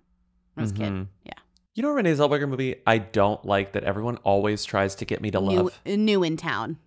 [0.56, 0.92] when I was a kid.
[0.92, 1.04] Mm-hmm.
[1.26, 1.34] Yeah.
[1.74, 5.22] You know, a Renee Zellweger movie I don't like that everyone always tries to get
[5.22, 5.80] me to New, love.
[5.86, 6.78] new in town.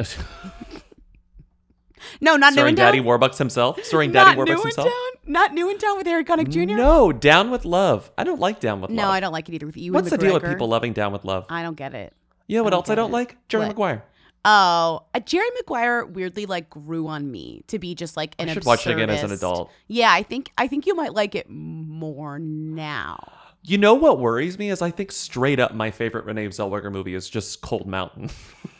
[2.20, 2.86] No, not new Starring in town.
[2.92, 3.82] Daddy Warbucks himself.
[3.84, 4.92] Starring Not Daddy new Warbucks in town.
[5.24, 6.74] Not new in town with Harry Connick Jr.
[6.74, 8.10] No, Down with Love.
[8.18, 9.06] I don't like Down with No, Love.
[9.08, 9.92] No, I don't like it either with you.
[9.92, 11.46] What's the deal with people loving Down with Love?
[11.48, 12.12] I don't get it.
[12.48, 13.12] You know what I else I don't it.
[13.12, 13.36] like?
[13.48, 13.68] Jerry What?
[13.68, 14.04] Maguire.
[14.44, 18.48] Oh, uh, Jerry Maguire weirdly like grew on me to be just like an.
[18.48, 19.70] I should watch it again as an adult.
[19.86, 23.32] Yeah, I think I think you might like it more now.
[23.64, 27.14] You know what worries me is I think straight up my favorite Renee Zellweger movie
[27.14, 28.30] is just Cold Mountain.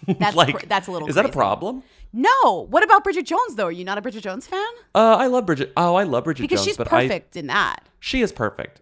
[0.18, 1.08] That's like cr- that's a little.
[1.08, 1.84] Is that a problem?
[2.12, 2.66] No.
[2.68, 3.66] What about Bridget Jones though?
[3.66, 4.66] Are you not a Bridget Jones fan?
[4.96, 5.72] Uh, I love Bridget.
[5.76, 7.84] Oh, I love Bridget Because Jones, she's but I- perfect in that.
[8.00, 8.80] she is perfect.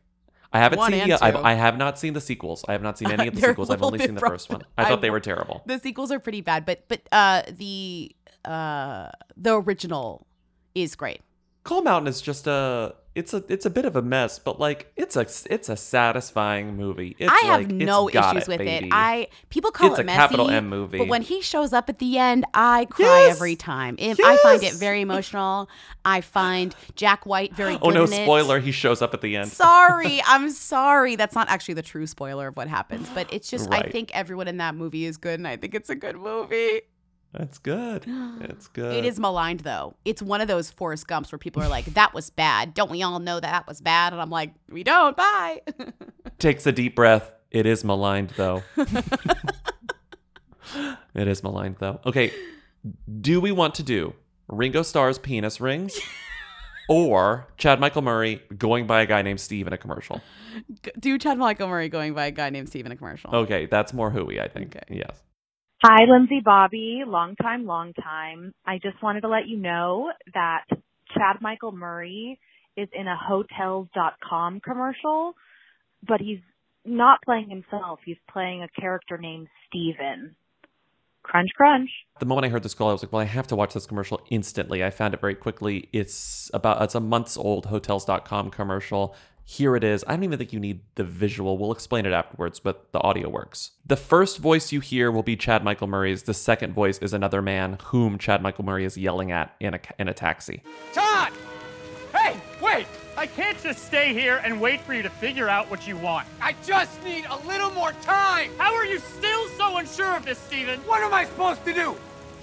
[0.52, 1.36] I haven't One seen the, I've.
[1.36, 2.64] I have not seen the sequels.
[2.66, 3.68] I have not seen any of the sequels.
[3.70, 4.62] I've only seen the first one.
[4.78, 5.62] I thought they were terrible.
[5.66, 8.10] The sequels are pretty bad, but but uh the
[8.46, 10.26] uh the original
[10.74, 11.20] is great.
[11.62, 14.92] Cold Mountain is just a it's a it's a bit of a mess, but like
[14.96, 17.16] it's a it's a satisfying movie.
[17.18, 18.86] It's I have like, no issues with baby.
[18.86, 18.92] it.
[18.92, 20.98] I people call It's it a messy, capital M movie.
[20.98, 23.36] but when he shows up at the end, I cry Yes!
[23.36, 23.96] every time.
[23.98, 25.68] It- I find it very emotional.
[26.04, 28.10] I find Jack White very good oh no, it.
[28.10, 28.60] spoiler!
[28.60, 29.48] He shows up at the end.
[29.50, 31.16] Sorry, I'm sorry.
[31.16, 34.48] That's not actually the true spoiler of what happens, but it's just I think everyone
[34.48, 36.82] in that movie is good, and I think it's a good movie.
[37.32, 38.04] That's good.
[38.40, 38.94] It's good.
[39.00, 39.94] It is maligned though.
[40.04, 43.02] It's one of those Forrest Gumps where people are like, "That was bad." Don't we
[43.02, 44.12] all know that that was bad?
[44.12, 45.60] And I'm like, "We don't." Bye.
[46.38, 47.32] Takes a deep breath.
[47.50, 48.62] It is maligned though.
[51.14, 52.00] It is maligned though.
[52.06, 52.32] Okay,
[53.20, 54.14] do we want to do
[54.48, 55.98] Ringo Starr's penis rings
[56.88, 60.20] or Chad Michael Murray going by a guy named Steve in a commercial?
[60.98, 63.34] Do Chad Michael Murray going by a guy named Steve in a commercial?
[63.34, 64.76] Okay, that's more hooey, I think.
[64.88, 65.20] Yes.
[65.82, 67.04] Hi, Lindsay Bobby.
[67.06, 68.52] Long time, long time.
[68.66, 70.64] I just wanted to let you know that
[71.14, 72.38] Chad Michael Murray
[72.76, 75.32] is in a Hotels.com commercial,
[76.06, 76.40] but he's
[76.84, 78.00] not playing himself.
[78.04, 80.36] He's playing a character named Steven.
[81.22, 81.88] Crunch, crunch.
[82.18, 83.86] The moment I heard this call, I was like, well, I have to watch this
[83.86, 84.84] commercial instantly.
[84.84, 85.88] I found it very quickly.
[85.94, 89.14] It's about it's a months old hotels.com commercial.
[89.50, 90.04] Here it is.
[90.06, 91.58] I don't even think you need the visual.
[91.58, 93.72] We'll explain it afterwards, but the audio works.
[93.84, 96.22] The first voice you hear will be Chad Michael Murray's.
[96.22, 99.80] The second voice is another man whom Chad Michael Murray is yelling at in a
[99.98, 100.62] in a taxi.
[100.92, 101.32] Todd!
[102.14, 102.86] Hey, wait!
[103.16, 106.28] I can't just stay here and wait for you to figure out what you want.
[106.40, 108.52] I just need a little more time!
[108.56, 110.78] How are you still so unsure of this, Steven?
[110.86, 111.96] What am I supposed to do?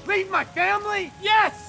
[0.08, 1.14] Leave my family?
[1.22, 1.67] Yes!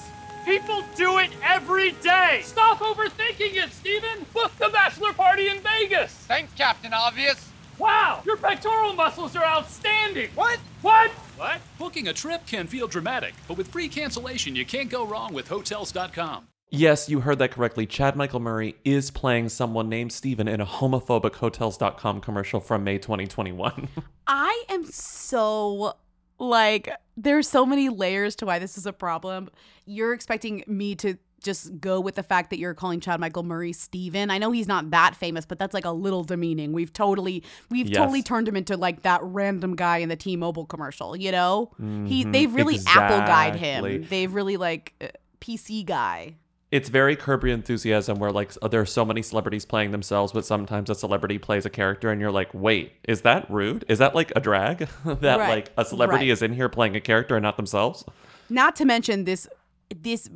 [0.49, 2.41] People do it every day!
[2.43, 4.25] Stop overthinking it, Steven!
[4.33, 6.11] Book the bachelor party in Vegas!
[6.11, 7.51] Thanks, Captain Obvious.
[7.77, 10.31] Wow, your pectoral muscles are outstanding!
[10.33, 10.57] What?
[10.81, 11.11] What?
[11.37, 11.61] What?
[11.77, 15.47] Booking a trip can feel dramatic, but with free cancellation, you can't go wrong with
[15.47, 16.47] Hotels.com.
[16.71, 17.85] Yes, you heard that correctly.
[17.85, 22.97] Chad Michael Murray is playing someone named Steven in a homophobic hotels.com commercial from May
[22.97, 23.87] 2021.
[24.27, 25.93] I am so
[26.39, 29.49] like there's so many layers to why this is a problem.
[29.85, 33.71] You're expecting me to just go with the fact that you're calling Chad Michael Murray
[33.71, 34.29] Steven.
[34.29, 36.73] I know he's not that famous, but that's like a little demeaning.
[36.73, 37.95] We've totally we've Yes.
[37.97, 41.71] totally turned him into like that random guy in the T-Mobile commercial, you know?
[41.77, 44.05] He Mhm, they've really Apple guide him.
[44.09, 45.07] They've really like uh,
[45.39, 46.35] PC guy.
[46.71, 50.45] It's very Curb Your Enthusiasm where like there are so many celebrities playing themselves, but
[50.45, 53.85] sometimes a celebrity plays a character and you're like, wait, is that rude?
[53.87, 54.87] Is that like a drag?
[55.05, 56.33] that Right, like a celebrity right.
[56.33, 58.03] is in here playing a character and not themselves?
[58.49, 59.47] Not to mention this
[59.95, 60.29] this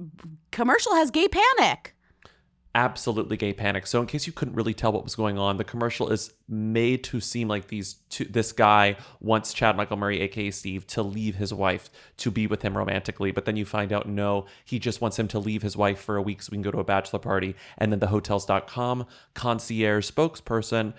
[0.51, 1.92] commercial has gay panic.
[2.75, 3.85] Absolutely gay panic.
[3.85, 7.03] So in case you couldn't really tell what was going on, the commercial is made
[7.05, 11.35] to seem like these two, this guy wants Chad Michael Murray, aka Steve, to leave
[11.35, 15.01] his wife to be with him romantically, but then you find out no, he just
[15.01, 16.83] wants him to leave his wife for a week so we can go to a
[16.83, 17.55] bachelor party.
[17.77, 19.05] And then the hotels.com
[19.35, 20.93] concierge spokesperson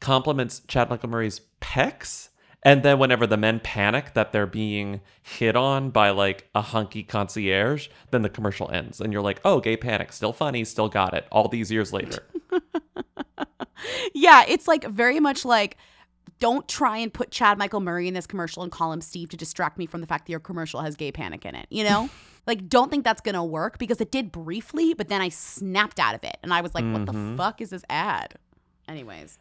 [0.00, 2.29] compliments Chad Michael Murray's pecs.
[2.62, 7.02] And then whenever the men panic that they're being hit on by like a hunky
[7.02, 11.14] concierge, then the commercial ends and you're like, "Oh, gay panic, still funny, still got
[11.14, 12.22] it." All these years later.
[14.14, 15.78] Yeah, it's like very much like
[16.38, 19.36] don't try and put Chad Michael Murray in this commercial and call him Steve to
[19.36, 22.10] distract me from the fact that your commercial has gay panic in it, you know?
[22.46, 25.98] like don't think that's going to work because it did briefly, but then I snapped
[25.98, 27.36] out of it and I was like, what the Mhm.
[27.38, 28.34] fuck is this ad?
[28.88, 29.38] Anyways,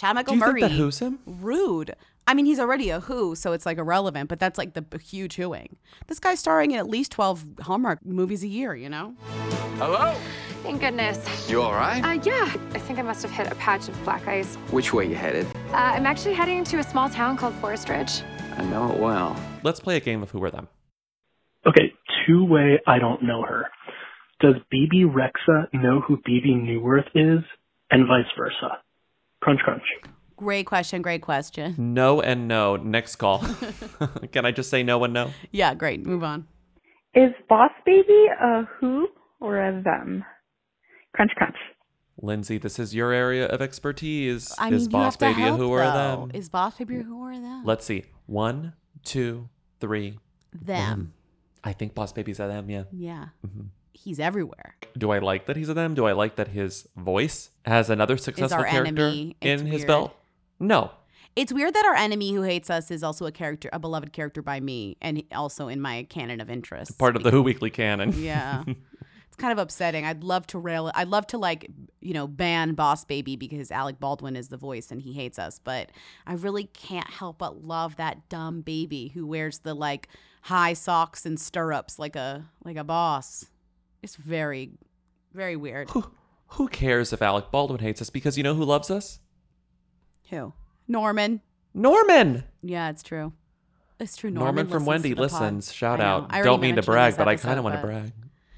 [0.00, 1.18] Chad Michael Do you think Murray who's him?
[1.26, 1.94] rude.
[2.26, 5.36] I mean, he's already a who, so it's like irrelevant, but that's like the huge
[5.36, 5.74] whoing.
[6.06, 9.14] This guy's starring in at least 12 Hallmark movies a year, you know?
[9.76, 10.16] Hello?
[10.62, 11.50] Thank goodness.
[11.50, 12.02] You all right?
[12.02, 12.50] Uh, yeah.
[12.72, 14.54] I think I must have hit a patch of black ice.
[14.70, 15.46] Which way you headed?
[15.68, 18.22] Uh, I'm actually heading to a small town called Forest Ridge.
[18.56, 19.36] I know it well.
[19.62, 20.68] Let's play a game of who Were them.
[21.66, 21.92] Okay,
[22.26, 23.66] two way I don't know her.
[24.40, 27.44] Does Bebe Rexha know who Bebe Neuwirth is?
[27.90, 28.78] And vice versa.
[29.40, 29.82] Crunch crunch.
[30.36, 31.74] Great question, great question.
[31.78, 32.76] No and no.
[32.76, 33.38] Next call.
[34.32, 35.32] Can I just say no and no?
[35.50, 36.04] Yeah, great.
[36.04, 36.46] Move on.
[37.14, 39.08] Is Boss Baby a who
[39.40, 40.24] or a them?
[41.14, 41.56] Crunch crunch.
[42.22, 44.54] Lindsay, this is your area of expertise.
[44.58, 46.30] I is mean, Boss you have Baby to a help, who or a them?
[46.34, 47.62] Is Boss Baby a who or a them?
[47.64, 48.04] Let's see.
[48.26, 48.74] One,
[49.04, 49.48] two,
[49.80, 50.18] three.
[50.52, 51.12] Them.
[51.64, 52.84] I think Boss Baby's a them, yeah.
[52.92, 53.26] Yeah.
[53.46, 53.68] Mhm.
[54.02, 54.76] He's everywhere.
[54.96, 55.94] Do I like that he's a them?
[55.94, 59.36] Do I like that his voice has another successful character enemy.
[59.40, 59.86] It's in his weird.
[59.86, 60.16] belt?
[60.58, 60.92] No.
[61.36, 64.42] It's weird that our enemy who hates us is also a character, a beloved character
[64.42, 66.98] by me, and also in my canon of interest.
[66.98, 68.14] Part of the Who Weekly canon.
[68.16, 68.64] Yeah.
[68.66, 70.04] it's kind of upsetting.
[70.04, 71.70] I'd love to rail I'd love to like,
[72.00, 75.60] you know, ban Boss Baby because Alec Baldwin is the voice and he hates us,
[75.62, 75.90] but
[76.26, 80.08] I really can't help but love that dumb baby who wears the like
[80.42, 83.46] high socks and stirrups like a like a boss.
[84.02, 84.70] It's very
[85.32, 85.90] very weird.
[86.54, 88.10] Who cares if Alec Baldwin hates us?
[88.10, 89.20] Because you know who loves us?
[90.30, 90.52] Who?
[90.88, 91.40] Norman.
[91.74, 92.44] Norman.
[92.62, 93.32] Yeah, it's true.
[94.00, 94.30] It's true.
[94.30, 95.20] Norman, Norman, from Wendy pod.
[95.20, 95.72] listens.
[95.72, 96.26] Shout out.
[96.30, 98.12] I Don't mean to brag, but I kind of want to brag.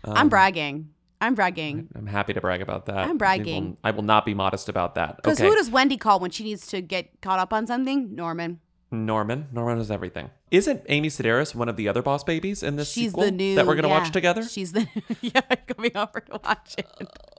[0.04, 0.88] I'm Um, bragging.
[1.20, 1.88] I'm bragging.
[1.94, 2.96] I'm happy to brag about that.
[2.98, 3.70] I'm I bragging.
[3.70, 5.16] will, I will not be modest about that.
[5.16, 5.48] Because Okay.
[5.48, 8.14] who does Wendy call when she needs to get caught up on something?
[8.14, 8.60] Norman.
[8.90, 9.48] Norman.
[9.52, 10.30] Norman is everything.
[10.52, 13.54] Isn't Amy Sedaris one of the other boss babies in this She's sequel the new
[13.54, 13.98] that we're going to yeah.
[14.00, 14.42] watch together?
[14.44, 14.86] She's the
[15.22, 16.86] yeah coming over to watch it.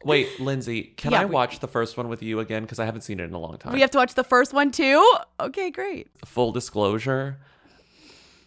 [0.03, 2.63] Wait, Lindsay, can Yeah, I we- watch the first one with you again?
[2.63, 3.71] Because I haven't seen it in a long time.
[3.71, 5.07] We have to watch the first one too.
[5.39, 6.07] Okay, great.
[6.25, 7.37] Full disclosure,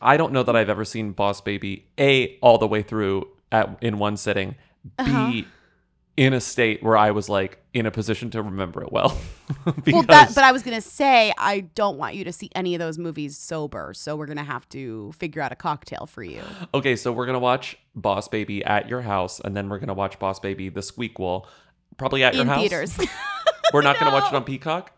[0.03, 3.79] I don't know that I've ever seen Boss Baby A all the way through at
[3.81, 4.57] in one sitting.
[4.99, 5.43] Uh-huh.
[6.17, 9.19] In a state where I was like in a position to remember it well.
[9.65, 12.75] because well, that, but I was gonna say I don't want you to see any
[12.75, 16.41] of those movies sober, so we're gonna have to figure out a cocktail for you.
[16.73, 20.19] Okay, so we're gonna watch Boss Baby at your house, and then we're gonna watch
[20.19, 21.45] Boss Baby the Squeakquel,
[21.99, 22.61] probably at your In house.
[22.61, 22.99] theaters.
[23.75, 24.93] we're not gonna watch it on Peacock.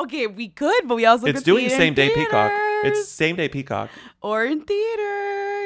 [0.00, 2.50] Okay, we could, but we also it's could doing see it in same day Peacock.
[2.82, 3.88] It's same day Peacock.
[4.20, 5.63] or in theaters.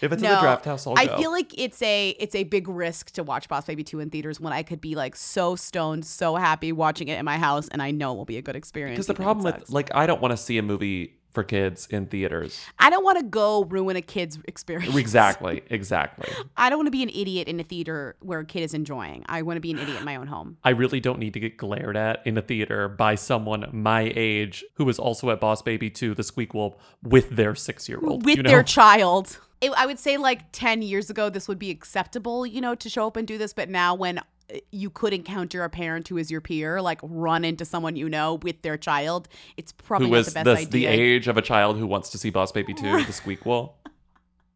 [0.00, 1.16] If it's in the draft house, I'll I go.
[1.18, 4.40] feel like it's a it's a big risk to watch Boss Baby 2 in theaters
[4.40, 7.82] when I could be like so stoned, so happy watching it in my house and
[7.82, 8.96] I know it will be a good experience.
[8.96, 9.60] Because the problem sucks.
[9.60, 12.60] with like I don't want to see a movie for kids in theaters.
[12.78, 14.96] I don't want to go ruin a kid's experience.
[14.96, 16.28] Exactly, exactly.
[16.56, 19.24] I don't want to be an idiot in a theater where a kid is enjoying.
[19.28, 20.56] I want to be an idiot in my own home.
[20.64, 24.64] I really don't need to get glared at in a theater by someone my age
[24.74, 28.24] who is also at Boss Baby 2, the Squeakquel, with their six year old.
[28.24, 28.50] with you know?
[28.50, 29.38] their child.
[29.60, 32.88] It, I would say like 10 years ago, this would be acceptable, you know, to
[32.88, 33.52] show up and do this.
[33.52, 34.22] But now, when uh,
[34.70, 38.36] you could encounter a parent who is your peer, like run into someone you know
[38.36, 40.90] with their child, it's probably who not the best the, idea.
[40.90, 43.72] the age of a child who wants to see Boss Baby 2, the Squeakquel.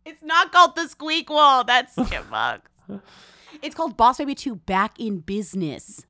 [0.06, 1.64] It's not called the Squeak Wall.
[1.64, 2.60] That's Skipbugs.
[3.62, 6.04] it's called Boss Baby 2 Back in Business.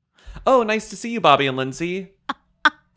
[0.45, 2.11] Oh, nice to see you, Bobby and Lindsay.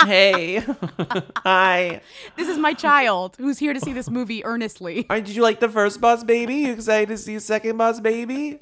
[0.04, 0.56] Hey.
[1.38, 2.00] Hi.
[2.36, 5.04] This is my child who's here to see this movie earnestly.
[5.04, 6.54] Did you like the first Boss Baby?
[6.56, 8.58] You excited to see a second Boss Baby?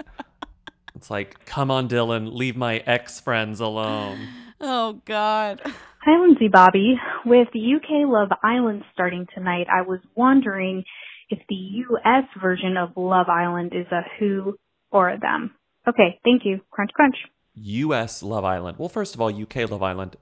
[0.94, 4.18] It's like, come on, Dylan, leave my ex friends alone.
[4.60, 5.60] Oh, God.
[5.64, 6.96] Hi, Lindsay Bobby.
[7.24, 10.84] With the UK Love Island starting tonight, I was wondering
[11.28, 14.56] if the US version of Love Island is a who
[14.90, 15.54] or a them.
[15.88, 16.60] Okay, thank you.
[16.70, 17.16] Crunch, crunch.
[17.56, 18.78] US Love Island.
[18.78, 20.16] Well, first of all, UK Love Island,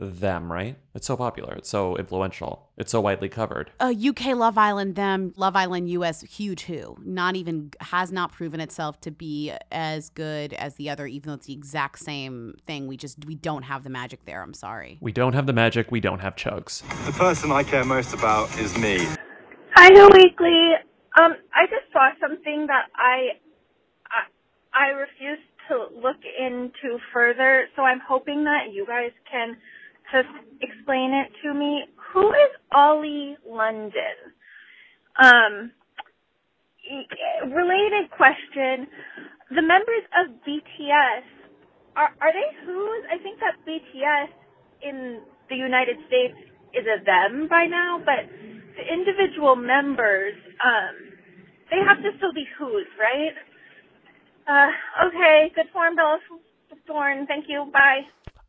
[0.00, 0.76] them, right?
[0.94, 1.54] It's so popular.
[1.54, 2.68] It's so influential.
[2.76, 3.70] It's so widely covered.
[3.80, 6.96] uh, UK Love Island, them, Love Island US, huge who.
[7.04, 11.34] Not even, has not proven itself to be as good as the other, even though
[11.34, 12.86] it's the exact same thing.
[12.86, 14.42] We just, we don't have the magic there.
[14.42, 14.98] I'm sorry.
[15.00, 15.90] We don't have the magic.
[15.90, 16.82] We don't have chugs.
[17.06, 19.06] The person I care most about is me.
[19.74, 20.72] Hi, Who Weekly.
[21.20, 23.30] Um, I just saw something that I,
[24.10, 25.38] I, I refuse
[25.68, 29.56] to look into further, so I'm hoping that you guys can
[30.12, 30.28] just
[30.62, 31.84] explain it to me.
[32.14, 34.16] Who is Ollie London?
[35.22, 35.72] Um,
[37.52, 38.88] related question:
[39.54, 41.24] The members of BTS
[41.96, 43.04] are are they who's?
[43.12, 44.28] I think that BTS
[44.82, 46.36] in the United States
[46.74, 48.26] is a them by now, but
[48.76, 50.34] the individual members,
[50.64, 50.94] um,
[51.70, 53.34] they have to still be who's, right?
[54.48, 56.18] Uh, okay, good form, Bella
[56.86, 57.26] Thorne.
[57.26, 57.70] Thank you.
[57.72, 58.02] Bye.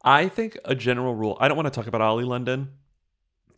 [0.03, 2.71] I think a general rule, I don't want to talk about Ollie London.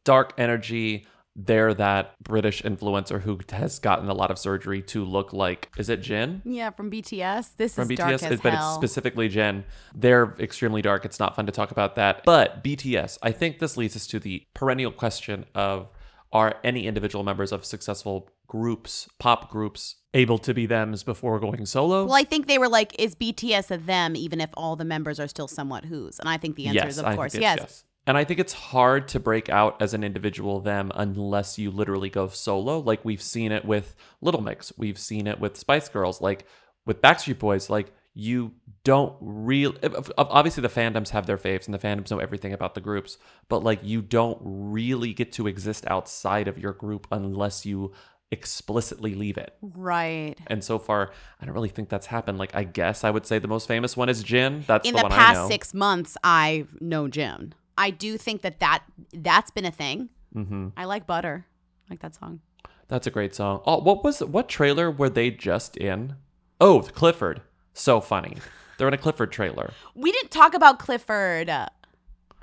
[0.04, 5.34] Dark energy, they're that British influencer who has gotten a lot of surgery to look
[5.34, 6.42] like, is it Jin?
[6.46, 7.56] Yeah, from BTS.
[7.56, 8.68] This From is dark BTS, as but hell.
[8.68, 9.64] it's specifically Jin.
[9.96, 11.06] They're extremely dark.
[11.06, 12.24] It's not fun to talk about that.
[12.26, 15.90] But BTS, I think this leads us to the perennial question of
[16.32, 21.66] are any individual members of successful groups, pop groups, able to be thems before going
[21.66, 22.06] solo?
[22.06, 25.20] Well, I think they were like, is BTS a them, even if all the members
[25.20, 26.20] are still somewhat who's?
[26.20, 27.84] And I think the answer yes, is, of I course, think yes.
[28.06, 32.12] And I think it's hard to break out as an individual them unless you literally
[32.12, 32.78] go solo.
[32.78, 36.46] Like we've seen it with Little Mix, we've seen it with Spice Girls, like
[36.86, 37.72] with Backstreet Boys.
[37.72, 38.52] Like you
[38.84, 39.76] don't really
[40.20, 43.18] obviously the fandoms have their faves and the fandoms know everything about the groups,
[43.50, 47.92] but like you don't really get to exist outside of your group unless you
[48.34, 49.56] explicitly leave it.
[49.62, 50.36] Right.
[50.48, 52.38] And so far, I don't really think that's happened.
[52.38, 54.64] Like, I guess I would say the most famous one is Jin.
[54.68, 55.48] That's In the, the, one I past know.
[55.48, 57.54] six months, I've known Jin.
[57.78, 60.10] I do think that, that that's been a thing.
[60.34, 61.46] hmm I like Butter.
[61.90, 62.42] I like that song.
[62.90, 63.62] That's a great song.
[63.66, 66.16] Oh, what was what trailer were they just in?
[66.60, 67.42] Oh, Clifford.
[67.74, 68.38] So funny.
[68.78, 69.72] They're in a Clifford trailer.
[69.96, 71.50] We didn't talk about Clifford.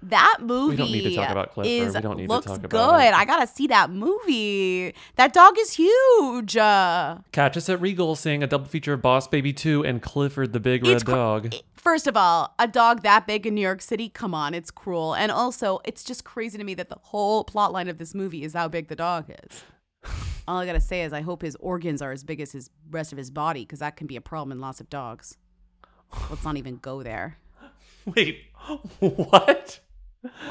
[0.03, 1.71] That movie We don't need to talk about Clifford.
[1.71, 2.67] is We don't need to looks talk good.
[2.67, 3.13] about it.
[3.13, 4.95] I gotta see that movie.
[5.17, 6.55] That dog is huge.
[6.55, 10.61] Catch us at Regal seeing a double feature of Boss Baby 2 and Clifford the
[10.61, 11.55] Big It's Red cr- Dog.
[11.75, 15.15] First of all, a dog that big in New York City, come on, it's cruel.
[15.15, 18.43] And also, it's just crazy to me that the whole plot line of this movie
[18.43, 19.65] is how big the dog is.
[20.49, 23.13] all I gotta say is I hope his organs are as big as his rest
[23.13, 25.37] of his body, because that can be a problem in lots of dogs.
[26.29, 27.39] Let's not even go there.
[28.07, 28.45] Wait,
[28.99, 29.81] what?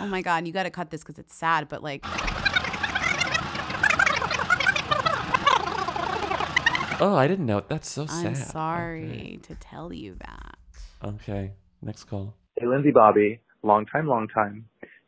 [0.02, 2.04] Oh my god, you gotta cut this because it's sad, but like
[7.02, 7.64] Oh, I didn't know.
[7.66, 8.28] That's so sad.
[8.28, 10.58] I'm sorry to tell you that.
[11.02, 12.34] Okay, next call.
[12.60, 14.66] Hey, Lindsay Bobby, long time, long time.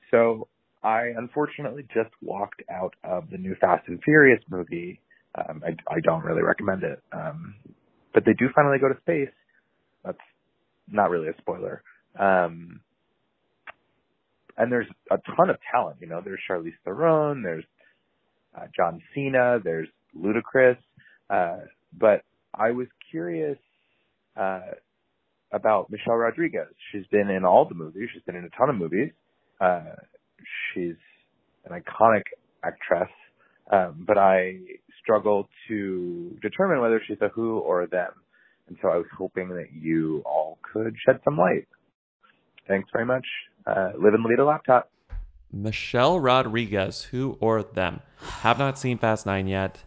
[0.09, 0.47] So
[0.83, 5.01] I unfortunately just walked out of the new Fast and Furious movie.
[5.35, 7.01] Um, I, I don't really recommend it.
[7.11, 7.55] Um,
[8.13, 9.33] but they do finally go to space.
[10.05, 10.17] That's
[10.89, 11.83] not really a spoiler.
[12.17, 12.79] Um,
[14.61, 17.63] and there's a ton of talent, you know, there's Charlize Theron, there's
[18.55, 20.77] uh, John Cena, there's Ludacris.
[21.29, 21.65] Uh,
[21.97, 22.21] but
[22.53, 23.57] I was curious,
[24.37, 24.59] uh,
[25.51, 26.67] about Michelle Rodriguez.
[26.91, 28.09] She's been in all the movies.
[28.13, 29.11] She's been in a ton of movies.
[29.59, 29.95] Uh,
[30.73, 30.95] she's
[31.65, 32.23] an iconic
[32.63, 33.09] actress.
[33.71, 34.59] Um, but I
[35.01, 38.11] struggle to determine whether she's a who or a them.
[38.67, 41.67] And so I was hoping that you all could shed some light.
[42.67, 43.25] Thanks very much.
[43.65, 44.89] Uh, live and lead a laptop.
[45.51, 48.01] Michelle Rodriguez, who or them?
[48.41, 49.83] Have not seen Fast Nine yet.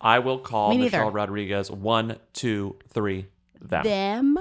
[0.00, 3.26] I will call Michelle Rodriguez one, two, three,
[3.60, 3.82] them.
[3.84, 4.38] Them?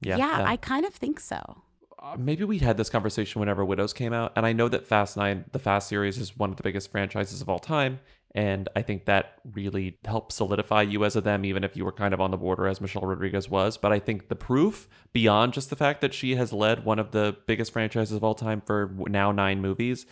[0.00, 0.46] Yeah, yeah them.
[0.46, 1.62] I kind of think so.
[1.98, 5.16] Uh, maybe we had this conversation whenever Widows came out, and I know that Fast
[5.16, 8.00] Nine, the Fast series, is one of the biggest franchises of all time,
[8.34, 11.92] and I think that really helped solidify you as a them, even if you were
[11.92, 13.76] kind of on the border as Michelle Rodriguez was.
[13.76, 17.10] But I think the proof, beyond just the fact that she has led one of
[17.10, 20.06] the biggest franchises of all time for now nine movies,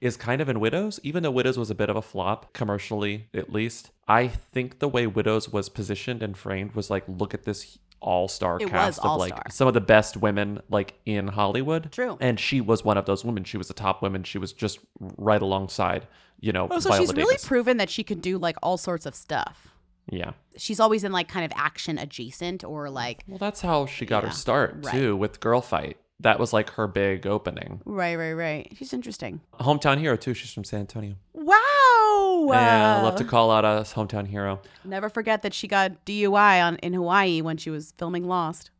[0.00, 3.28] is kind of in Widows, even though Widows was a bit of a flop, commercially
[3.32, 3.90] at least.
[4.06, 8.28] I think the way Widows was positioned and framed was like, look at this all
[8.28, 11.90] star cast of like some of the best women like in Hollywood.
[11.90, 12.18] True.
[12.20, 13.44] And she was one of those women.
[13.44, 14.24] She was a top woman.
[14.24, 16.06] She was just right alongside,
[16.40, 19.06] you know, Oh, so Viola she's really proven that she can do like all sorts
[19.06, 19.68] of stuff.
[20.10, 20.32] yeah.
[20.56, 24.22] She's always in like kind of action adjacent or like Well, that's how she got
[24.22, 24.92] Yeah, her start right.
[24.92, 25.94] too with Girlfight.
[26.20, 27.80] That was like her big opening.
[27.84, 28.72] right, right, right.
[28.78, 29.40] She's interesting.
[29.60, 30.32] Hometown hero too.
[30.32, 31.16] She's from San Antonio.
[31.32, 32.46] Wow.
[32.52, 34.60] Yeah, I love to call out us hometown hero.
[34.84, 38.70] Never forget that she got DUI on in Hawaii when she was filming Lost.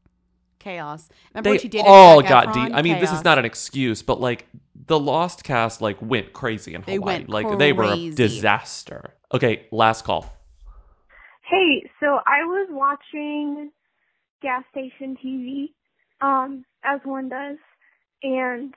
[0.59, 1.09] Chaos.
[1.34, 2.70] Remember they she all got deep.
[2.72, 4.46] I mean, this is not an excuse, but like
[4.87, 7.18] the Lost cast like went crazy in They Hawaii.
[7.18, 9.14] went like they were a disaster.
[9.32, 10.32] Okay, last call.
[11.49, 13.70] Hey, so I was watching
[14.43, 15.66] gas station TV,
[16.20, 17.59] um, as one does,
[18.22, 18.74] and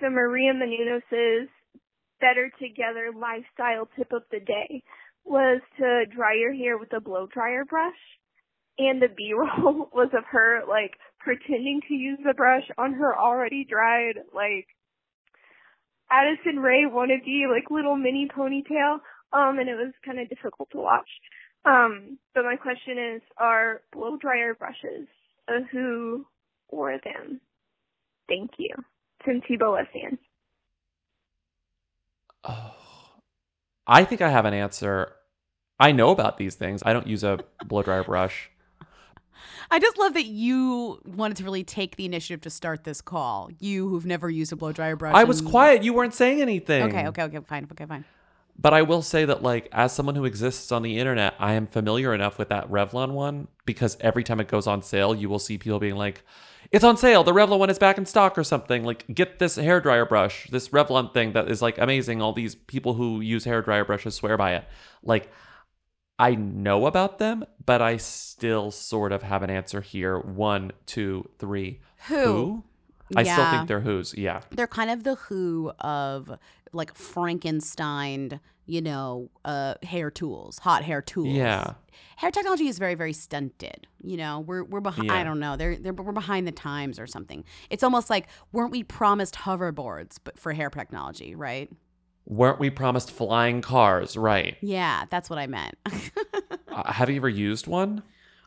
[0.00, 1.48] so Maria Menounos'
[2.20, 4.82] Better Together lifestyle tip of the day
[5.24, 7.94] was to dry your hair with a blow dryer brush,
[8.78, 13.64] and the B-roll was of her, like, pretending to use the brush on her already
[13.64, 14.66] dried, like,
[16.10, 19.00] Addison Rae wannabe, like, little mini ponytail,
[19.32, 21.08] um, and it was kind of difficult to watch.
[21.64, 25.06] Um, but my question is, are blow dryer brushes
[25.48, 26.26] a who
[26.68, 27.40] or them?
[28.28, 28.74] Thank you.
[29.24, 30.18] Tim Tebow Westian.
[33.86, 35.12] I think I have an answer.
[35.78, 36.82] I know about these things.
[36.84, 38.50] I don't use a blow dryer brush.
[39.70, 43.50] I just love that you wanted to really take the initiative to start this call.
[43.58, 45.14] You who've never used a blow dryer brush.
[45.14, 45.82] I was and- quiet.
[45.82, 46.82] You weren't saying anything.
[46.84, 48.04] Okay, okay, okay, fine, okay, fine.
[48.58, 51.66] But I will say that, like, as someone who exists on the internet, I am
[51.66, 55.38] familiar enough with that Revlon one because every time it goes on sale, you will
[55.38, 56.22] see people being like,
[56.70, 57.24] it's on sale.
[57.24, 58.84] The Revlon one is back in stock or something.
[58.84, 62.20] Like, get this hair dryer brush, this Revlon thing that is like amazing.
[62.20, 64.64] All these people who use hair dryer brushes swear by it.
[65.02, 65.32] Like,
[66.20, 70.18] I know about them, but I still sort of have an answer here.
[70.18, 71.80] One, two, three.
[72.08, 72.62] Who?
[73.16, 74.14] I still think they're who's.
[74.14, 74.42] Yeah.
[74.50, 76.30] They're kind of the who of
[76.72, 81.28] like Frankenstein, you know, uh, hair tools, hot hair tools.
[81.28, 81.72] Yeah.
[82.16, 83.86] Hair technology is very, very stunted.
[84.02, 85.10] You know, we're we're behind.
[85.10, 85.56] I don't know.
[85.56, 87.44] They're they're we're behind the times or something.
[87.70, 91.70] It's almost like weren't we promised hoverboards, but for hair technology, right?
[92.30, 94.16] Weren't we promised flying cars?
[94.16, 94.56] Right.
[94.60, 95.74] Yeah, that's what I meant.
[96.72, 98.00] Uh, have you ever used one?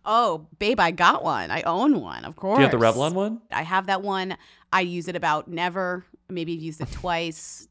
[0.05, 1.51] Oh, babe, I got one.
[1.51, 2.55] I own one, of course.
[2.55, 3.41] Do you have the Revlon one?
[3.51, 4.37] I have that one.
[4.71, 6.05] I use it about never.
[6.29, 7.67] Maybe I've used it twice.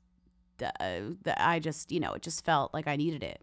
[0.62, 3.40] Uh, the, I just, you know, it just felt like I needed it.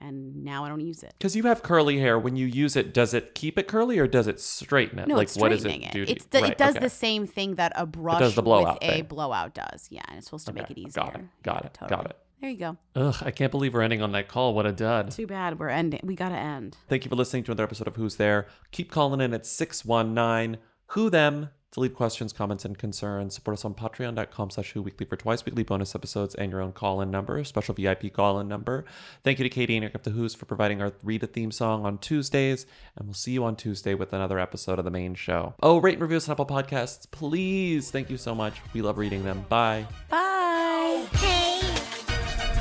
[0.00, 1.14] And now I don't use it.
[1.18, 2.18] Because you have curly hair.
[2.18, 5.08] When you use it, does it keep it curly or does it straighten it?
[5.08, 6.06] No, like it's what does straightening it it.
[6.06, 6.12] do?
[6.12, 6.84] It's the, right, it does okay.
[6.84, 9.04] the same thing that a brush does the blowout with a thing.
[9.04, 9.88] blowout does.
[9.90, 11.04] Yeah, and it's supposed to make it easier.
[11.04, 11.24] Got it.
[11.42, 11.78] Got it.
[11.88, 12.16] Got it.
[12.40, 12.76] There you go.
[12.96, 14.54] Ugh, I can't believe we're ending on that call.
[14.54, 15.10] What a dud.
[15.10, 16.00] Too bad we're ending.
[16.02, 16.78] We gotta end.
[16.88, 18.46] Thank you for listening to another episode of Who's There.
[18.70, 23.34] Keep calling in at 619 Who Them to leave questions, comments, and concerns.
[23.34, 26.72] Support us on patreon.com slash who weekly for twice weekly bonus episodes and your own
[26.72, 28.84] call-in number, special VIP call-in number.
[29.22, 31.52] Thank you to Katie and Eric of the Who's for providing our read a theme
[31.52, 32.66] song on Tuesdays,
[32.96, 35.54] and we'll see you on Tuesday with another episode of the main show.
[35.62, 37.90] Oh, rate and review us on Apple Podcasts, please.
[37.90, 38.54] Thank you so much.
[38.74, 39.44] We love reading them.
[39.48, 39.86] Bye.
[40.08, 41.06] Bye.
[41.12, 41.60] Hey.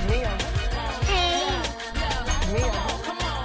[0.07, 0.37] Hey.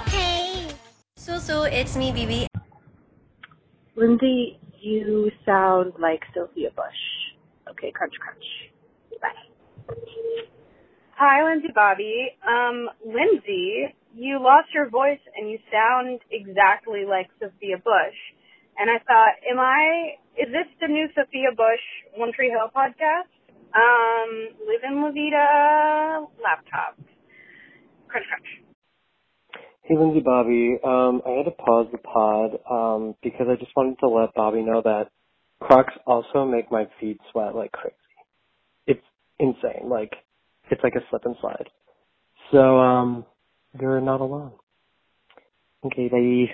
[0.07, 0.67] Hey.
[1.15, 2.47] Sul Sul, it's me, Bebe.
[3.95, 7.01] Lindsay, you sound like Sophia Bush.
[7.71, 8.45] Okay, crunch crunch.
[9.19, 9.95] Bye.
[11.17, 12.29] Hi, Lindsay Bobby.
[12.45, 18.19] Um, Lindsay, you lost your voice and you sound exactly like Sophia Bush.
[18.77, 23.31] And I thought, am I, is this the new Sophia Bush One Tree Hill podcast?
[23.73, 26.99] Um, live in La Vida laptop.
[28.07, 28.64] Crunch, crunch.
[29.85, 30.77] Hey, Lindsay Bobby.
[30.85, 34.63] Um, I had to pause the pod um, because I just wanted to let Bobby
[34.63, 35.09] know that
[35.61, 37.95] Crocs also make my feet sweat like crazy.
[38.87, 39.03] It's
[39.39, 39.89] insane.
[39.89, 40.13] Like,
[40.71, 41.69] it's like a slip and slide.
[42.51, 43.25] So, um,
[43.79, 44.53] you're not alone.
[45.85, 46.53] Okay, bye.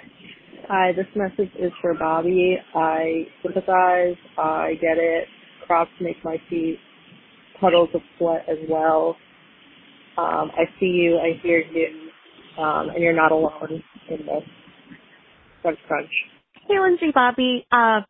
[0.69, 2.57] Hi, this message is for Bobby.
[2.75, 4.17] I sympathize.
[4.37, 5.25] I get it.
[5.67, 6.79] Crocs make my feet
[7.61, 9.17] puddles of sweat as well.
[10.17, 11.17] Um, I see you.
[11.19, 12.10] I hear you.
[12.59, 14.43] Um, and you're not alone in this.
[15.61, 16.09] Crunch, crunch.
[16.67, 17.65] Hey, Lindsay, Bobby.
[17.71, 18.01] Uh,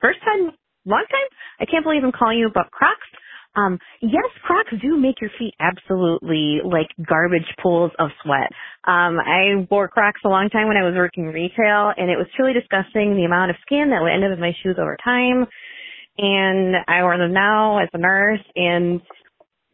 [0.00, 0.52] first time,
[0.86, 1.28] long time.
[1.60, 3.06] I can't believe I'm calling you about Crocs.
[3.54, 8.48] Um, yes, Crocs do make your feet absolutely like garbage pools of sweat.
[8.84, 12.26] Um, I wore Crocs a long time when I was working retail, and it was
[12.34, 15.46] truly disgusting the amount of skin that would end up in my shoes over time.
[16.16, 19.00] And I wear them now as a nurse, and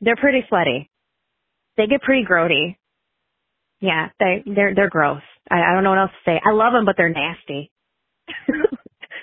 [0.00, 0.90] they're pretty sweaty.
[1.76, 2.76] They get pretty grody.
[3.80, 5.22] Yeah, they they're they're gross.
[5.50, 6.40] I, I don't know what else to say.
[6.44, 7.70] I love them, but they're nasty.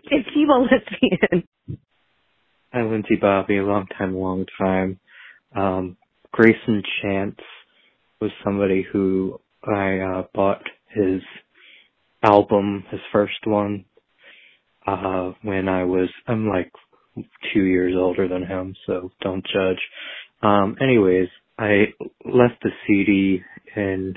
[0.05, 1.47] it's evil lesbian.
[2.73, 4.99] Hi, Lindsay Bobby, long time, long time.
[5.55, 5.97] Um,
[6.35, 7.39] Greyson Chance
[8.19, 11.21] was somebody who I uh, bought his
[12.23, 13.85] album, his first one,
[14.85, 16.71] uh, when I was, I'm like
[17.53, 19.79] two years older than him, so don't judge.
[20.41, 21.27] Um, anyways,
[21.57, 21.93] I
[22.25, 23.41] left the CD
[23.75, 24.15] in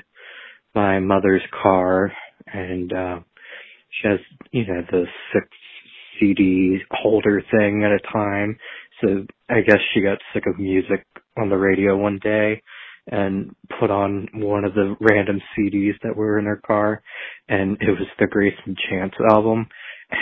[0.75, 2.11] my mother's car
[2.47, 3.19] and, uh,
[3.91, 4.19] she has,
[4.51, 5.47] you know, the six
[6.19, 8.57] CD holder thing at a time.
[9.01, 11.05] So I guess she got sick of music
[11.37, 12.61] on the radio one day
[13.07, 17.01] and put on one of the random CDs that were in her car
[17.47, 19.67] and it was the Grace and Chance album.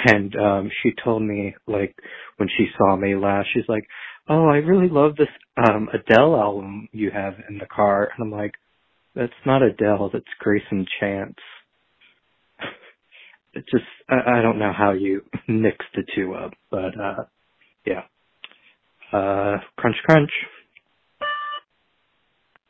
[0.05, 1.95] And um she told me like
[2.37, 3.87] when she saw me last, she's like,
[4.29, 5.27] Oh, I really love this
[5.57, 8.53] um Adele album you have in the car and I'm like,
[9.17, 11.37] That's not Adele, that's Greyson Chance
[13.57, 17.23] it just I, I don't know how you mix the two up, but uh
[17.85, 18.03] yeah.
[19.11, 20.31] Uh crunch crunch.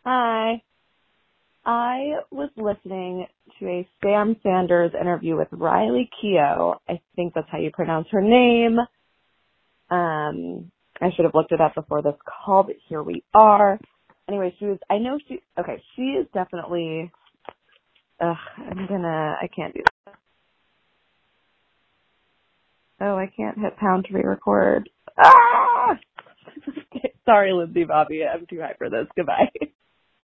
[0.06, 0.62] Hi.
[1.66, 3.26] I was listening
[3.60, 6.78] to a Sam Sanders interview with Riley Keough.
[6.88, 8.78] I think that's how you pronounce her name.
[9.90, 10.72] Um,
[11.02, 13.80] I should have looked it up before this call, but here we are.
[14.30, 17.12] Anyway, she was, I know she, okay, she is definitely,
[18.22, 19.88] ugh, I'm gonna, I can't do this.
[23.02, 24.90] Oh, I can't hit pound to re-record.
[25.18, 25.98] Ah!
[27.26, 28.24] Sorry, Lindsay Bobby.
[28.26, 29.08] I'm too high for this.
[29.18, 29.52] Goodbye.